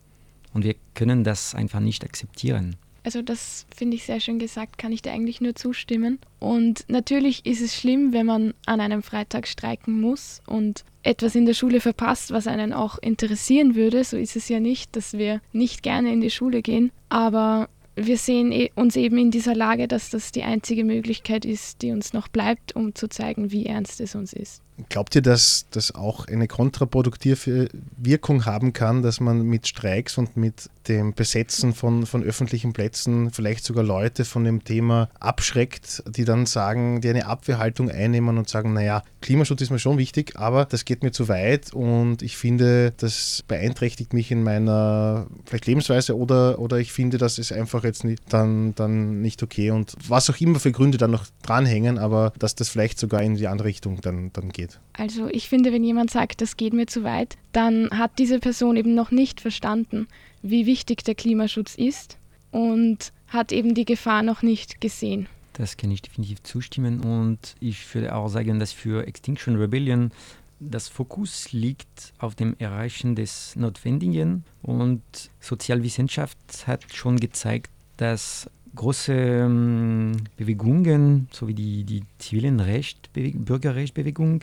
und 0.54 0.64
wir 0.64 0.76
können 0.94 1.24
das 1.24 1.54
einfach 1.54 1.80
nicht 1.80 2.04
akzeptieren. 2.04 2.76
Also 3.04 3.22
das 3.22 3.66
finde 3.74 3.96
ich 3.96 4.04
sehr 4.04 4.20
schön 4.20 4.38
gesagt, 4.38 4.78
kann 4.78 4.92
ich 4.92 5.02
dir 5.02 5.12
eigentlich 5.12 5.40
nur 5.40 5.54
zustimmen. 5.54 6.18
Und 6.38 6.84
natürlich 6.88 7.44
ist 7.44 7.60
es 7.60 7.74
schlimm, 7.74 8.12
wenn 8.12 8.26
man 8.26 8.54
an 8.66 8.80
einem 8.80 9.02
Freitag 9.02 9.46
streiken 9.46 10.00
muss 10.00 10.40
und 10.46 10.84
etwas 11.02 11.34
in 11.34 11.44
der 11.46 11.54
Schule 11.54 11.80
verpasst, 11.80 12.30
was 12.30 12.46
einen 12.46 12.72
auch 12.72 12.98
interessieren 12.98 13.74
würde. 13.74 14.04
So 14.04 14.16
ist 14.16 14.36
es 14.36 14.48
ja 14.48 14.58
nicht, 14.58 14.96
dass 14.96 15.12
wir 15.12 15.40
nicht 15.52 15.82
gerne 15.82 16.12
in 16.12 16.20
die 16.20 16.30
Schule 16.30 16.62
gehen. 16.62 16.90
Aber 17.08 17.68
wir 17.94 18.16
sehen 18.16 18.52
e-, 18.52 18.70
uns 18.74 18.96
eben 18.96 19.18
in 19.18 19.30
dieser 19.30 19.54
Lage, 19.54 19.86
dass 19.88 20.10
das 20.10 20.32
die 20.32 20.44
einzige 20.44 20.84
Möglichkeit 20.84 21.44
ist, 21.44 21.82
die 21.82 21.92
uns 21.92 22.12
noch 22.12 22.28
bleibt, 22.28 22.74
um 22.74 22.94
zu 22.94 23.08
zeigen, 23.08 23.52
wie 23.52 23.66
ernst 23.66 24.00
es 24.00 24.14
uns 24.14 24.32
ist. 24.32 24.62
Glaubt 24.88 25.14
ihr, 25.14 25.22
dass 25.22 25.66
das 25.70 25.94
auch 25.94 26.26
eine 26.26 26.46
kontraproduktive 26.46 27.68
Wirkung 27.96 28.44
haben 28.44 28.72
kann, 28.72 29.02
dass 29.02 29.20
man 29.20 29.42
mit 29.42 29.66
Streiks 29.66 30.18
und 30.18 30.36
mit 30.36 30.70
dem 30.88 31.14
Besetzen 31.14 31.74
von, 31.74 32.06
von 32.06 32.22
öffentlichen 32.22 32.72
Plätzen 32.72 33.30
vielleicht 33.30 33.64
sogar 33.64 33.84
Leute 33.84 34.24
von 34.24 34.44
dem 34.44 34.64
Thema 34.64 35.08
abschreckt, 35.20 36.02
die 36.08 36.24
dann 36.24 36.46
sagen, 36.46 37.00
die 37.00 37.10
eine 37.10 37.26
Abwehrhaltung 37.26 37.90
einnehmen 37.90 38.38
und 38.38 38.48
sagen, 38.48 38.72
naja, 38.72 39.02
Klimaschutz 39.20 39.60
ist 39.60 39.70
mir 39.70 39.78
schon 39.78 39.98
wichtig, 39.98 40.34
aber 40.36 40.64
das 40.64 40.84
geht 40.84 41.02
mir 41.02 41.10
zu 41.10 41.28
weit 41.28 41.72
und 41.72 42.22
ich 42.22 42.36
finde, 42.36 42.92
das 42.96 43.44
beeinträchtigt 43.48 44.12
mich 44.12 44.30
in 44.30 44.42
meiner 44.42 45.26
vielleicht 45.44 45.66
Lebensweise 45.66 46.16
oder, 46.16 46.58
oder 46.58 46.78
ich 46.78 46.92
finde, 46.92 47.18
das 47.18 47.38
ist 47.38 47.52
einfach 47.52 47.84
jetzt 47.84 48.04
nicht, 48.04 48.22
dann, 48.30 48.74
dann 48.74 49.20
nicht 49.20 49.42
okay. 49.42 49.70
Und 49.70 49.94
was 50.06 50.30
auch 50.30 50.40
immer 50.40 50.60
für 50.60 50.72
Gründe 50.72 50.98
dann 50.98 51.10
noch 51.10 51.26
dranhängen, 51.42 51.98
aber 51.98 52.32
dass 52.38 52.54
das 52.54 52.68
vielleicht 52.68 52.98
sogar 52.98 53.22
in 53.22 53.34
die 53.34 53.48
andere 53.48 53.68
Richtung 53.68 54.00
dann, 54.00 54.32
dann 54.32 54.50
geht 54.50 54.67
geht? 54.68 54.80
Also 54.92 55.28
ich 55.28 55.48
finde, 55.48 55.72
wenn 55.72 55.84
jemand 55.84 56.10
sagt, 56.10 56.40
das 56.40 56.56
geht 56.56 56.72
mir 56.72 56.86
zu 56.86 57.04
weit, 57.04 57.36
dann 57.52 57.90
hat 57.90 58.18
diese 58.18 58.38
Person 58.38 58.76
eben 58.76 58.94
noch 58.94 59.10
nicht 59.10 59.40
verstanden, 59.40 60.08
wie 60.42 60.66
wichtig 60.66 61.04
der 61.04 61.14
Klimaschutz 61.14 61.74
ist 61.74 62.18
und 62.50 63.12
hat 63.28 63.52
eben 63.52 63.74
die 63.74 63.84
Gefahr 63.84 64.22
noch 64.22 64.42
nicht 64.42 64.80
gesehen. 64.80 65.28
Das 65.52 65.76
kann 65.76 65.90
ich 65.90 66.02
definitiv 66.02 66.42
zustimmen 66.42 67.00
und 67.00 67.56
ich 67.60 67.92
würde 67.94 68.14
auch 68.14 68.28
sagen, 68.28 68.60
dass 68.60 68.72
für 68.72 69.06
Extinction 69.06 69.56
Rebellion 69.56 70.12
das 70.60 70.88
Fokus 70.88 71.52
liegt 71.52 72.12
auf 72.18 72.34
dem 72.34 72.56
Erreichen 72.58 73.14
des 73.14 73.54
Notwendigen 73.56 74.44
und 74.62 75.02
Sozialwissenschaft 75.40 76.66
hat 76.66 76.84
schon 76.92 77.18
gezeigt, 77.18 77.70
dass 77.96 78.50
große 78.74 79.12
ähm, 79.12 80.12
Bewegungen, 80.36 81.28
so 81.30 81.48
wie 81.48 81.54
die, 81.54 81.84
die 81.84 82.04
zivilen 82.18 82.60
Recht, 82.60 83.10
Bürgerrechtsbewegung, 83.12 84.42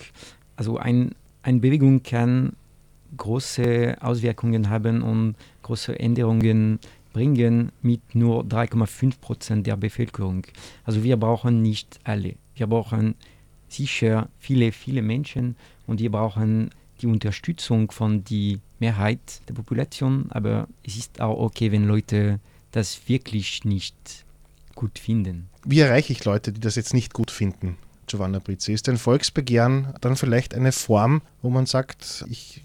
also 0.55 0.77
ein, 0.77 1.15
eine 1.43 1.59
Bewegung 1.59 2.03
kann 2.03 2.53
große 3.17 3.97
Auswirkungen 4.01 4.69
haben 4.69 5.01
und 5.01 5.35
große 5.61 5.97
Änderungen 5.99 6.79
bringen 7.13 7.71
mit 7.81 8.13
nur 8.13 8.43
3,5 8.43 9.19
Prozent 9.21 9.67
der 9.67 9.77
Bevölkerung. 9.77 10.45
Also 10.83 11.03
wir 11.03 11.17
brauchen 11.17 11.61
nicht 11.61 11.99
alle. 12.03 12.35
Wir 12.55 12.67
brauchen 12.67 13.15
sicher 13.69 14.27
viele, 14.39 14.71
viele 14.71 15.01
Menschen 15.01 15.55
und 15.87 15.99
wir 16.01 16.11
brauchen 16.11 16.71
die 17.01 17.07
Unterstützung 17.07 17.91
von 17.91 18.23
der 18.25 18.57
Mehrheit 18.79 19.41
der 19.47 19.53
Population. 19.53 20.25
Aber 20.29 20.67
es 20.83 20.97
ist 20.97 21.21
auch 21.21 21.39
okay, 21.39 21.71
wenn 21.71 21.85
Leute 21.85 22.39
das 22.75 23.07
wirklich 23.07 23.63
nicht 23.63 24.25
gut 24.75 24.99
finden. 24.99 25.49
Wie 25.65 25.79
erreiche 25.79 26.11
ich 26.11 26.25
Leute, 26.25 26.51
die 26.51 26.59
das 26.59 26.75
jetzt 26.75 26.93
nicht 26.93 27.13
gut 27.13 27.31
finden? 27.31 27.77
Giovanna 28.07 28.39
Brizzi, 28.39 28.73
ist 28.73 28.87
ein 28.89 28.97
Volksbegehren 28.97 29.93
dann 30.01 30.15
vielleicht 30.15 30.53
eine 30.53 30.71
Form, 30.71 31.21
wo 31.41 31.49
man 31.49 31.65
sagt, 31.65 32.25
ich 32.29 32.63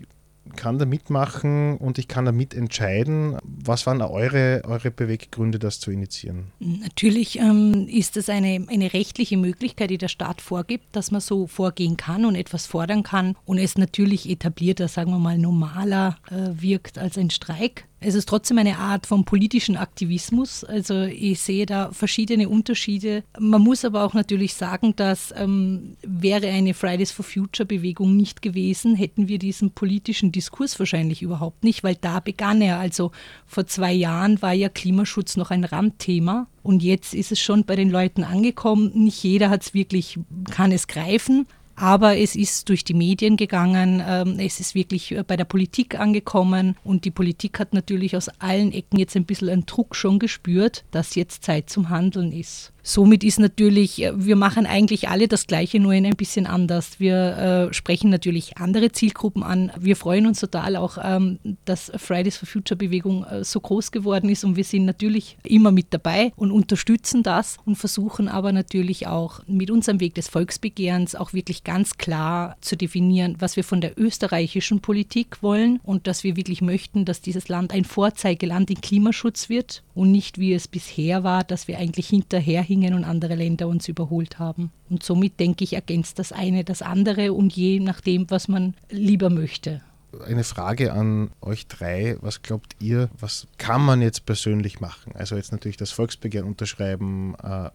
kann 0.56 0.78
da 0.78 0.84
mitmachen 0.84 1.76
und 1.76 1.98
ich 1.98 2.08
kann 2.08 2.24
da 2.24 2.32
mitentscheiden. 2.32 3.38
Was 3.44 3.86
waren 3.86 4.02
eure, 4.02 4.62
eure 4.64 4.90
Beweggründe, 4.90 5.58
das 5.58 5.80
zu 5.80 5.90
initiieren? 5.90 6.52
Natürlich 6.58 7.38
ähm, 7.38 7.86
ist 7.88 8.16
es 8.16 8.28
eine, 8.28 8.66
eine 8.68 8.92
rechtliche 8.92 9.36
Möglichkeit, 9.36 9.90
die 9.90 9.98
der 9.98 10.08
Staat 10.08 10.40
vorgibt, 10.40 10.84
dass 10.96 11.10
man 11.10 11.20
so 11.20 11.46
vorgehen 11.46 11.96
kann 11.96 12.24
und 12.24 12.34
etwas 12.34 12.66
fordern 12.66 13.02
kann 13.02 13.36
und 13.44 13.58
es 13.58 13.78
natürlich 13.78 14.28
etablierter, 14.28 14.88
sagen 14.88 15.12
wir 15.12 15.18
mal, 15.18 15.38
normaler 15.38 16.18
äh, 16.30 16.60
wirkt 16.60 16.98
als 16.98 17.16
ein 17.16 17.30
Streik. 17.30 17.86
Es 18.02 18.14
ist 18.14 18.28
trotzdem 18.28 18.56
eine 18.56 18.78
Art 18.78 19.06
von 19.06 19.26
politischen 19.26 19.76
Aktivismus. 19.76 20.64
Also 20.64 21.02
ich 21.02 21.38
sehe 21.40 21.66
da 21.66 21.92
verschiedene 21.92 22.48
Unterschiede. 22.48 23.24
Man 23.38 23.60
muss 23.60 23.84
aber 23.84 24.04
auch 24.04 24.14
natürlich 24.14 24.54
sagen, 24.54 24.96
dass 24.96 25.34
ähm, 25.36 25.96
wäre 26.02 26.48
eine 26.48 26.72
Fridays 26.72 27.10
for 27.10 27.26
Future 27.26 27.66
Bewegung 27.66 28.16
nicht 28.16 28.40
gewesen, 28.40 28.94
hätten 28.94 29.28
wir 29.28 29.38
diesen 29.38 29.72
politischen 29.72 30.32
Diskurs 30.32 30.78
wahrscheinlich 30.78 31.20
überhaupt 31.20 31.62
nicht, 31.62 31.84
weil 31.84 31.94
da 31.94 32.20
begann 32.20 32.62
er. 32.62 32.78
Also 32.78 33.12
vor 33.46 33.66
zwei 33.66 33.92
Jahren 33.92 34.40
war 34.40 34.54
ja 34.54 34.70
Klimaschutz 34.70 35.36
noch 35.36 35.50
ein 35.50 35.64
Randthema. 35.64 36.46
Und 36.62 36.82
jetzt 36.82 37.14
ist 37.14 37.32
es 37.32 37.40
schon 37.40 37.64
bei 37.64 37.76
den 37.76 37.90
Leuten 37.90 38.24
angekommen. 38.24 38.92
Nicht 38.94 39.22
jeder 39.22 39.50
hat 39.50 39.62
es 39.62 39.74
wirklich, 39.74 40.18
kann 40.50 40.72
es 40.72 40.86
greifen, 40.86 41.46
aber 41.80 42.18
es 42.18 42.36
ist 42.36 42.68
durch 42.68 42.84
die 42.84 42.94
Medien 42.94 43.38
gegangen, 43.38 44.02
ähm, 44.06 44.38
es 44.38 44.60
ist 44.60 44.74
wirklich 44.74 45.12
äh, 45.12 45.24
bei 45.26 45.36
der 45.36 45.46
Politik 45.46 45.98
angekommen 45.98 46.76
und 46.84 47.06
die 47.06 47.10
Politik 47.10 47.58
hat 47.58 47.72
natürlich 47.72 48.16
aus 48.16 48.28
allen 48.38 48.70
Ecken 48.72 48.98
jetzt 48.98 49.16
ein 49.16 49.24
bisschen 49.24 49.48
einen 49.48 49.64
Druck 49.64 49.96
schon 49.96 50.18
gespürt, 50.18 50.84
dass 50.90 51.14
jetzt 51.14 51.42
Zeit 51.42 51.70
zum 51.70 51.88
Handeln 51.88 52.32
ist. 52.32 52.72
Somit 52.82 53.24
ist 53.24 53.38
natürlich, 53.38 54.02
äh, 54.02 54.12
wir 54.14 54.36
machen 54.36 54.66
eigentlich 54.66 55.08
alle 55.08 55.28
das 55.28 55.46
Gleiche, 55.46 55.80
nur 55.80 55.92
in 55.92 56.06
ein 56.06 56.16
bisschen 56.16 56.46
anders. 56.46 56.98
Wir 56.98 57.70
äh, 57.70 57.74
sprechen 57.74 58.10
natürlich 58.10 58.58
andere 58.58 58.92
Zielgruppen 58.92 59.42
an. 59.42 59.72
Wir 59.78 59.96
freuen 59.96 60.26
uns 60.26 60.40
total 60.40 60.76
auch, 60.76 60.98
ähm, 61.02 61.38
dass 61.64 61.92
Fridays 61.96 62.36
for 62.36 62.46
Future 62.46 62.76
Bewegung 62.76 63.24
äh, 63.24 63.44
so 63.44 63.60
groß 63.60 63.92
geworden 63.92 64.28
ist 64.28 64.44
und 64.44 64.56
wir 64.56 64.64
sind 64.64 64.84
natürlich 64.84 65.36
immer 65.44 65.72
mit 65.72 65.88
dabei 65.90 66.32
und 66.36 66.50
unterstützen 66.50 67.22
das 67.22 67.58
und 67.64 67.76
versuchen 67.76 68.28
aber 68.28 68.52
natürlich 68.52 69.06
auch 69.06 69.40
mit 69.46 69.70
unserem 69.70 70.00
Weg 70.00 70.14
des 70.14 70.28
Volksbegehrens 70.28 71.14
auch 71.14 71.32
wirklich 71.32 71.64
ganz 71.64 71.98
klar 71.98 72.56
zu 72.60 72.76
definieren, 72.76 73.36
was 73.38 73.56
wir 73.56 73.64
von 73.64 73.80
der 73.80 73.98
österreichischen 73.98 74.80
Politik 74.80 75.42
wollen 75.42 75.80
und 75.82 76.06
dass 76.06 76.24
wir 76.24 76.36
wirklich 76.36 76.62
möchten, 76.62 77.04
dass 77.04 77.20
dieses 77.20 77.48
Land 77.48 77.72
ein 77.72 77.84
Vorzeigeland 77.84 78.70
in 78.70 78.80
Klimaschutz 78.80 79.48
wird 79.48 79.82
und 79.94 80.10
nicht 80.10 80.38
wie 80.38 80.54
es 80.54 80.68
bisher 80.68 81.24
war, 81.24 81.44
dass 81.44 81.68
wir 81.68 81.78
eigentlich 81.78 82.08
hinterher 82.08 82.62
hingen 82.70 82.94
und 82.94 83.02
andere 83.02 83.34
Länder 83.34 83.66
uns 83.66 83.88
überholt 83.88 84.38
haben. 84.38 84.70
Und 84.88 85.02
somit 85.02 85.40
denke 85.40 85.64
ich, 85.64 85.72
ergänzt 85.72 86.20
das 86.20 86.30
eine 86.30 86.62
das 86.62 86.82
andere 86.82 87.32
und 87.32 87.52
je 87.52 87.80
nachdem, 87.80 88.30
was 88.30 88.46
man 88.46 88.74
lieber 88.90 89.28
möchte. 89.28 89.80
Eine 90.24 90.44
Frage 90.44 90.92
an 90.92 91.30
euch 91.40 91.66
drei. 91.66 92.16
Was 92.20 92.42
glaubt 92.42 92.76
ihr, 92.80 93.10
was 93.18 93.48
kann 93.58 93.84
man 93.84 94.02
jetzt 94.02 94.24
persönlich 94.24 94.80
machen? 94.80 95.12
Also 95.14 95.34
jetzt 95.36 95.50
natürlich 95.50 95.76
das 95.76 95.90
Volksbegehren 95.90 96.46
unterschreiben, 96.48 97.34
äh, 97.42 97.70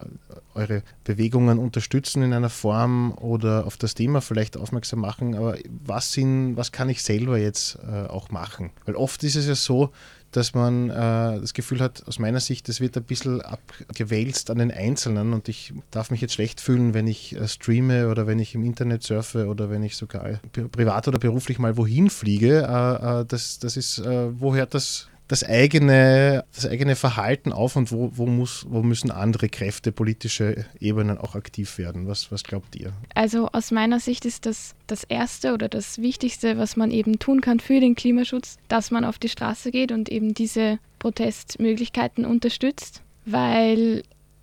eure 0.54 0.82
Bewegungen 1.04 1.58
unterstützen 1.58 2.22
in 2.22 2.32
einer 2.32 2.50
Form 2.50 3.12
oder 3.12 3.66
auf 3.66 3.76
das 3.76 3.94
Thema 3.94 4.20
vielleicht 4.22 4.56
aufmerksam 4.56 5.00
machen. 5.00 5.34
Aber 5.34 5.56
was, 5.84 6.12
sind, 6.12 6.56
was 6.56 6.72
kann 6.72 6.88
ich 6.88 7.02
selber 7.02 7.38
jetzt 7.38 7.78
äh, 7.86 8.06
auch 8.06 8.30
machen? 8.30 8.70
Weil 8.86 8.96
oft 8.96 9.22
ist 9.24 9.36
es 9.36 9.46
ja 9.46 9.54
so, 9.54 9.92
dass 10.36 10.52
man 10.52 10.90
äh, 10.90 11.40
das 11.40 11.54
Gefühl 11.54 11.80
hat, 11.80 12.06
aus 12.06 12.18
meiner 12.18 12.40
Sicht, 12.40 12.68
das 12.68 12.80
wird 12.80 12.96
ein 12.96 13.04
bisschen 13.04 13.40
abgewälzt 13.40 14.50
an 14.50 14.58
den 14.58 14.70
Einzelnen 14.70 15.32
und 15.32 15.48
ich 15.48 15.72
darf 15.90 16.10
mich 16.10 16.20
jetzt 16.20 16.34
schlecht 16.34 16.60
fühlen, 16.60 16.92
wenn 16.92 17.06
ich 17.06 17.34
äh, 17.34 17.48
streame 17.48 18.08
oder 18.08 18.26
wenn 18.26 18.38
ich 18.38 18.54
im 18.54 18.62
Internet 18.62 19.02
surfe 19.02 19.46
oder 19.46 19.70
wenn 19.70 19.82
ich 19.82 19.96
sogar 19.96 20.40
privat 20.72 21.08
oder 21.08 21.18
beruflich 21.18 21.58
mal 21.58 21.76
wohin 21.78 22.10
fliege. 22.10 22.66
Äh, 22.68 23.20
äh 23.20 23.24
das, 23.26 23.58
das 23.58 23.76
ist, 23.76 23.98
äh, 23.98 24.40
wo 24.40 24.54
hört 24.54 24.74
das 24.74 25.08
das 25.28 25.42
eigene, 25.42 26.44
das 26.54 26.66
eigene 26.66 26.96
Verhalten 26.96 27.52
auf 27.52 27.76
und 27.76 27.90
wo, 27.90 28.12
wo, 28.14 28.26
muss, 28.26 28.66
wo 28.68 28.82
müssen 28.82 29.10
andere 29.10 29.48
Kräfte, 29.48 29.92
politische 29.92 30.66
Ebenen 30.78 31.18
auch 31.18 31.34
aktiv 31.34 31.78
werden? 31.78 32.06
Was, 32.06 32.30
was 32.30 32.44
glaubt 32.44 32.76
ihr? 32.76 32.92
Also 33.14 33.48
aus 33.52 33.70
meiner 33.70 34.00
Sicht 34.00 34.24
ist 34.24 34.46
das 34.46 34.74
das 34.86 35.04
Erste 35.04 35.52
oder 35.52 35.68
das 35.68 35.98
Wichtigste, 35.98 36.58
was 36.58 36.76
man 36.76 36.90
eben 36.90 37.18
tun 37.18 37.40
kann 37.40 37.60
für 37.60 37.80
den 37.80 37.94
Klimaschutz, 37.94 38.56
dass 38.68 38.90
man 38.90 39.04
auf 39.04 39.18
die 39.18 39.28
Straße 39.28 39.70
geht 39.70 39.92
und 39.92 40.08
eben 40.08 40.34
diese 40.34 40.78
Protestmöglichkeiten 40.98 42.24
unterstützt, 42.24 43.02
weil 43.24 44.02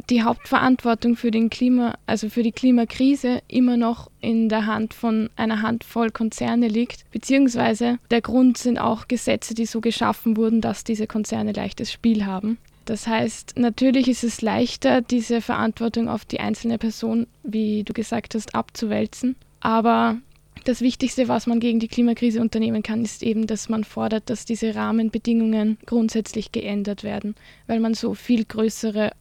die 0.10 0.24
Hauptverantwortung 0.24 1.16
für 1.16 1.32
den 1.32 1.50
Klima, 1.50 1.98
also 2.06 2.30
für 2.30 2.44
die 2.44 2.52
Klimakrise 2.52 3.42
immer 3.48 3.78
noch 3.78 4.10
in 4.22 4.50
der 4.50 4.66
Hand 4.66 4.94
von 4.94 5.30
einer 5.36 5.62
Handvoll 5.62 6.12
Konzerne 6.12 6.68
liegt, 6.68 7.10
beziehungsweise 7.12 8.00
der 8.12 8.22
Grund 8.22 8.58
sind 8.58 8.78
auch 8.78 9.08
Gesetze, 9.08 9.54
die 9.54 9.66
so 9.66 9.82
geschaffen 9.82 10.38
wurden, 10.38 10.62
dass 10.62 10.84
diese 10.84 11.08
Konzerne 11.08 11.54
leichtes 11.54 11.92
Spiel 11.92 12.26
haben. 12.26 12.58
Das 12.86 13.08
heißt, 13.08 13.58
natürlich 13.58 14.10
ist 14.10 14.24
es 14.24 14.42
leichter, 14.42 15.02
diese 15.02 15.40
Verantwortung 15.40 16.10
auf 16.10 16.26
die 16.26 16.42
einzelne 16.42 16.78
Person, 16.78 17.28
wie 17.44 17.84
du 17.84 17.94
gesagt 17.94 18.36
hast, 18.36 18.56
abzuwälzen. 18.56 19.38
Aber 19.62 20.18
das 20.66 20.82
Wichtigste, 20.82 21.28
was 21.30 21.48
man 21.48 21.60
gegen 21.60 21.80
die 21.80 21.88
Klimakrise 21.88 22.42
unternehmen 22.42 22.84
kann, 22.84 23.04
ist 23.04 23.24
eben, 23.24 23.48
dass 23.48 23.70
man 23.70 23.84
fordert, 23.84 24.30
dass 24.30 24.46
diese 24.46 24.76
Rahmenbedingungen 24.76 25.78
grundsätzlich 25.86 26.52
geändert 26.52 27.04
werden, 27.04 27.36
weil 27.68 27.80
man 27.80 27.94
so 27.94 28.14
viel 28.14 28.44
größere 28.46 29.12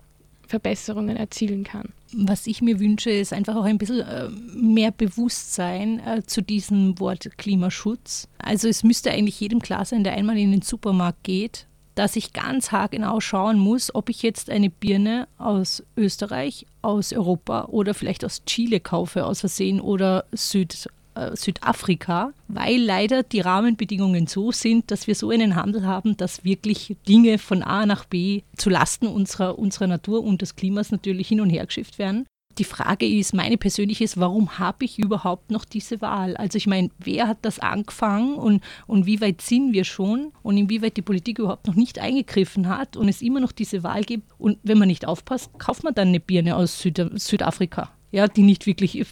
Verbesserungen 0.52 1.16
erzielen 1.16 1.64
kann. 1.64 1.94
Was 2.12 2.46
ich 2.46 2.60
mir 2.60 2.78
wünsche, 2.78 3.08
ist 3.08 3.32
einfach 3.32 3.56
auch 3.56 3.64
ein 3.64 3.78
bisschen 3.78 4.00
äh, 4.00 4.28
mehr 4.54 4.90
Bewusstsein 4.90 5.98
äh, 6.00 6.22
zu 6.26 6.42
diesem 6.42 7.00
Wort 7.00 7.38
Klimaschutz. 7.38 8.28
Also 8.36 8.68
es 8.68 8.84
müsste 8.84 9.10
eigentlich 9.10 9.40
jedem 9.40 9.60
klar 9.60 9.86
sein, 9.86 10.04
der 10.04 10.12
einmal 10.12 10.36
in 10.36 10.52
den 10.52 10.60
Supermarkt 10.60 11.24
geht, 11.24 11.66
dass 11.94 12.16
ich 12.16 12.34
ganz 12.34 12.70
haargenau 12.70 13.20
schauen 13.20 13.58
muss, 13.58 13.94
ob 13.94 14.10
ich 14.10 14.22
jetzt 14.22 14.50
eine 14.50 14.68
Birne 14.68 15.26
aus 15.38 15.82
Österreich, 15.96 16.66
aus 16.82 17.14
Europa 17.14 17.64
oder 17.70 17.94
vielleicht 17.94 18.22
aus 18.22 18.44
Chile 18.44 18.80
kaufe, 18.80 19.24
aus 19.24 19.40
Versehen 19.40 19.80
oder 19.80 20.26
Süd, 20.32 20.86
Südafrika, 21.34 22.32
weil 22.48 22.80
leider 22.80 23.22
die 23.22 23.40
Rahmenbedingungen 23.40 24.26
so 24.26 24.52
sind, 24.52 24.90
dass 24.90 25.06
wir 25.06 25.14
so 25.14 25.30
einen 25.30 25.56
Handel 25.56 25.86
haben, 25.86 26.16
dass 26.16 26.44
wirklich 26.44 26.96
Dinge 27.08 27.38
von 27.38 27.62
A 27.62 27.86
nach 27.86 28.04
B 28.04 28.42
zu 28.56 28.70
Lasten 28.70 29.06
unserer, 29.06 29.58
unserer 29.58 29.86
Natur 29.86 30.24
und 30.24 30.42
des 30.42 30.56
Klimas 30.56 30.90
natürlich 30.90 31.28
hin 31.28 31.40
und 31.40 31.50
her 31.50 31.66
geschifft 31.66 31.98
werden. 31.98 32.26
Die 32.58 32.64
Frage 32.64 33.06
ist, 33.06 33.32
meine 33.32 33.56
persönliche 33.56 34.04
ist, 34.04 34.20
warum 34.20 34.58
habe 34.58 34.84
ich 34.84 34.98
überhaupt 34.98 35.50
noch 35.50 35.64
diese 35.64 36.02
Wahl? 36.02 36.36
Also 36.36 36.58
ich 36.58 36.66
meine, 36.66 36.90
wer 36.98 37.26
hat 37.26 37.38
das 37.42 37.58
angefangen 37.58 38.34
und, 38.34 38.62
und 38.86 39.06
wie 39.06 39.22
weit 39.22 39.40
sind 39.40 39.72
wir 39.72 39.84
schon 39.84 40.32
und 40.42 40.58
inwieweit 40.58 40.98
die 40.98 41.02
Politik 41.02 41.38
überhaupt 41.38 41.66
noch 41.66 41.74
nicht 41.74 41.98
eingegriffen 41.98 42.68
hat 42.68 42.96
und 42.96 43.08
es 43.08 43.22
immer 43.22 43.40
noch 43.40 43.52
diese 43.52 43.82
Wahl 43.82 44.02
gibt 44.02 44.30
und 44.38 44.58
wenn 44.62 44.78
man 44.78 44.88
nicht 44.88 45.08
aufpasst, 45.08 45.50
kauft 45.58 45.82
man 45.82 45.94
dann 45.94 46.08
eine 46.08 46.20
Birne 46.20 46.56
aus 46.56 46.78
Süd 46.78 47.00
Südafrika. 47.14 47.90
Ja, 48.12 48.28
die 48.28 48.42
nicht 48.42 48.66
wirklich 48.66 49.04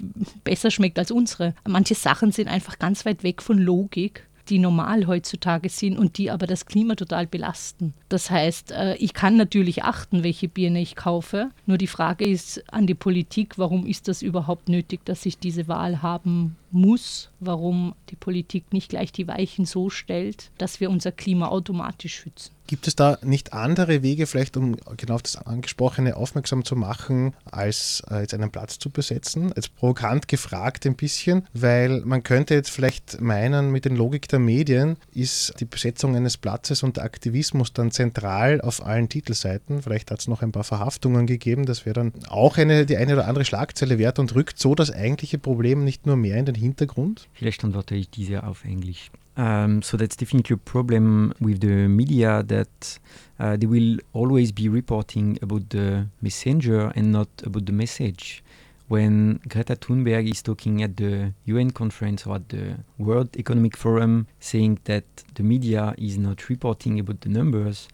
besser 0.45 0.71
schmeckt 0.71 0.99
als 0.99 1.11
unsere. 1.11 1.55
Manche 1.67 1.95
Sachen 1.95 2.33
sind 2.33 2.49
einfach 2.49 2.79
ganz 2.79 3.05
weit 3.05 3.25
weg 3.25 3.43
von 3.43 3.59
Logik 3.59 4.29
die 4.51 4.59
normal 4.59 5.07
heutzutage 5.07 5.69
sind 5.69 5.97
und 5.97 6.19
die 6.19 6.31
aber 6.31 6.47
das 6.47 6.67
Klima 6.67 6.97
total 6.97 7.27
belasten. 7.27 7.95
Das 8.09 8.31
heißt, 8.31 8.73
äh, 8.73 8.97
ich 8.97 9.15
kann 9.15 9.37
natürlich 9.37 9.85
achten, 9.85 10.25
welche 10.25 10.49
Birne 10.49 10.81
ich 10.81 10.97
kaufe. 10.97 11.51
Nur 11.67 11.79
die 11.79 11.87
Frage 11.87 12.25
ist 12.27 12.63
an 12.73 12.87
die 12.87 12.95
Politik, 12.95 13.59
warum 13.59 13.87
ist 13.87 14.09
das 14.09 14.23
überhaupt 14.23 14.69
nötig, 14.69 15.05
dass 15.05 15.25
ich 15.25 15.39
diese 15.39 15.69
Wahl 15.69 16.03
haben 16.03 16.57
muss, 16.73 17.31
warum 17.41 17.95
die 18.11 18.17
Politik 18.17 18.73
nicht 18.73 18.91
gleich 18.91 19.13
die 19.13 19.29
Weichen 19.29 19.65
so 19.65 19.91
stellt, 19.91 20.51
dass 20.59 20.81
wir 20.81 20.91
unser 20.91 21.13
Klima 21.13 21.49
automatisch 21.49 22.15
schützen. 22.15 22.53
Gibt 22.71 22.87
es 22.87 22.95
da 22.95 23.19
nicht 23.23 23.53
andere 23.53 24.05
Wege, 24.05 24.29
vielleicht 24.29 24.57
um 24.57 24.77
genau 24.97 25.17
auf 25.17 25.23
das 25.23 25.35
Angesprochene 25.35 26.15
aufmerksam 26.15 26.65
zu 26.65 26.77
machen, 26.77 27.35
als 27.45 28.01
äh, 28.09 28.21
jetzt 28.21 28.33
einen 28.33 28.53
Platz 28.53 28.79
zu 28.79 28.91
besetzen? 28.91 29.53
Jetzt 29.57 29.75
provokant 29.75 30.29
gefragt 30.29 30.87
ein 30.87 30.95
bisschen, 30.95 31.49
weil 31.53 32.01
man 32.03 32.23
könnte 32.23 32.55
jetzt 32.55 32.71
vielleicht 32.71 33.21
meinen, 33.21 33.73
mit 33.73 33.87
der 33.87 33.93
Logik 33.93 34.29
der 34.29 34.39
Medien 34.39 34.99
ist 35.13 35.55
die 35.59 35.65
Besetzung 35.65 36.15
eines 36.15 36.37
Platzes 36.37 36.85
und 36.85 36.97
der 36.97 37.03
Aktivismus 37.03 37.73
dann 37.73 37.91
zentral 37.91 38.61
auf 38.61 38.87
allen 38.87 39.09
Titelseiten. 39.09 39.83
Vielleicht 39.83 40.13
hat 40.13 40.21
es 40.21 40.29
noch 40.29 40.43
ein 40.43 40.53
paar 40.53 40.63
Verhaftungen 40.63 41.27
gegeben, 41.27 41.67
das 41.67 41.87
wäre 41.87 41.95
dann 41.95 42.13
auch 42.29 42.57
eine, 42.57 42.87
die 42.87 42.97
eine 42.97 43.15
oder 43.15 43.27
andere 43.27 43.45
Schlagzeile 43.45 43.99
wert 43.99 44.21
und 44.21 44.37
rückt 44.37 44.61
so 44.61 44.77
das 44.77 44.93
eigentliche 44.93 45.39
Problem 45.39 45.85
nicht 45.85 46.07
nur 46.07 46.17
mehr 46.17 46.37
in 46.37 46.47
den 46.47 46.55
Hintergrund? 46.61 47.29
Vielleicht 47.33 47.65
antworte 47.65 47.95
ich 47.95 48.09
diese 48.11 48.45
auf 48.45 48.65
Englisch. 48.65 49.11
Um, 49.37 49.81
so 49.81 49.97
that's 49.97 50.17
definitely 50.17 50.55
a 50.55 50.59
problem 50.59 51.33
with 51.41 51.61
the 51.61 51.89
media 51.89 52.43
that 52.43 53.01
uh, 53.39 53.57
they 53.57 53.67
will 53.67 53.99
always 54.13 54.53
be 54.53 54.69
reporting 54.69 55.39
about 55.41 55.63
the 55.71 56.07
messenger 56.21 56.93
and 56.95 57.11
not 57.11 57.29
about 57.45 57.65
the 57.67 57.73
message. 57.73 58.43
When 58.89 59.41
Greta 59.49 59.77
Thunberg 59.77 60.29
is 60.29 60.43
talking 60.43 60.83
at 60.83 60.97
the 60.97 61.33
UN 61.47 61.71
conference 61.71 62.27
or 62.27 62.35
at 62.37 62.49
the 62.49 62.77
World 62.99 63.37
Economic 63.37 63.77
Forum, 63.77 64.27
saying 64.41 64.81
that 64.85 65.05
the 65.35 65.45
media 65.45 65.95
is 65.97 66.19
not 66.19 66.49
reporting 66.49 66.99
about 66.99 67.21
the 67.21 67.29
numbers, 67.29 67.89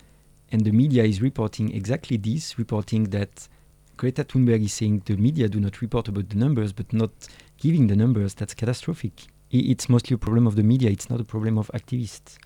and 0.50 0.64
the 0.64 0.72
media 0.72 1.04
is 1.04 1.20
reporting 1.20 1.70
exactly 1.74 2.16
this, 2.16 2.58
reporting 2.58 3.04
that 3.10 3.46
Greta 3.96 4.24
Thunberg 4.24 4.64
is 4.64 4.72
saying 4.72 5.02
the 5.04 5.16
media 5.16 5.48
do 5.48 5.60
not 5.60 5.80
report 5.80 6.08
about 6.08 6.28
the 6.28 6.36
numbers, 6.36 6.72
but 6.72 6.92
not 6.92 7.10
giving 7.58 7.86
the 7.86 7.96
numbers, 7.96 8.34
that's 8.34 8.54
catastrophic. 8.54 9.26
It's 9.50 9.88
mostly 9.88 10.14
a 10.14 10.18
problem 10.18 10.46
of 10.46 10.56
the 10.56 10.62
media, 10.62 10.90
it's 10.90 11.08
not 11.08 11.20
a 11.20 11.24
problem 11.24 11.58
of 11.58 11.70
activists. 11.72 12.36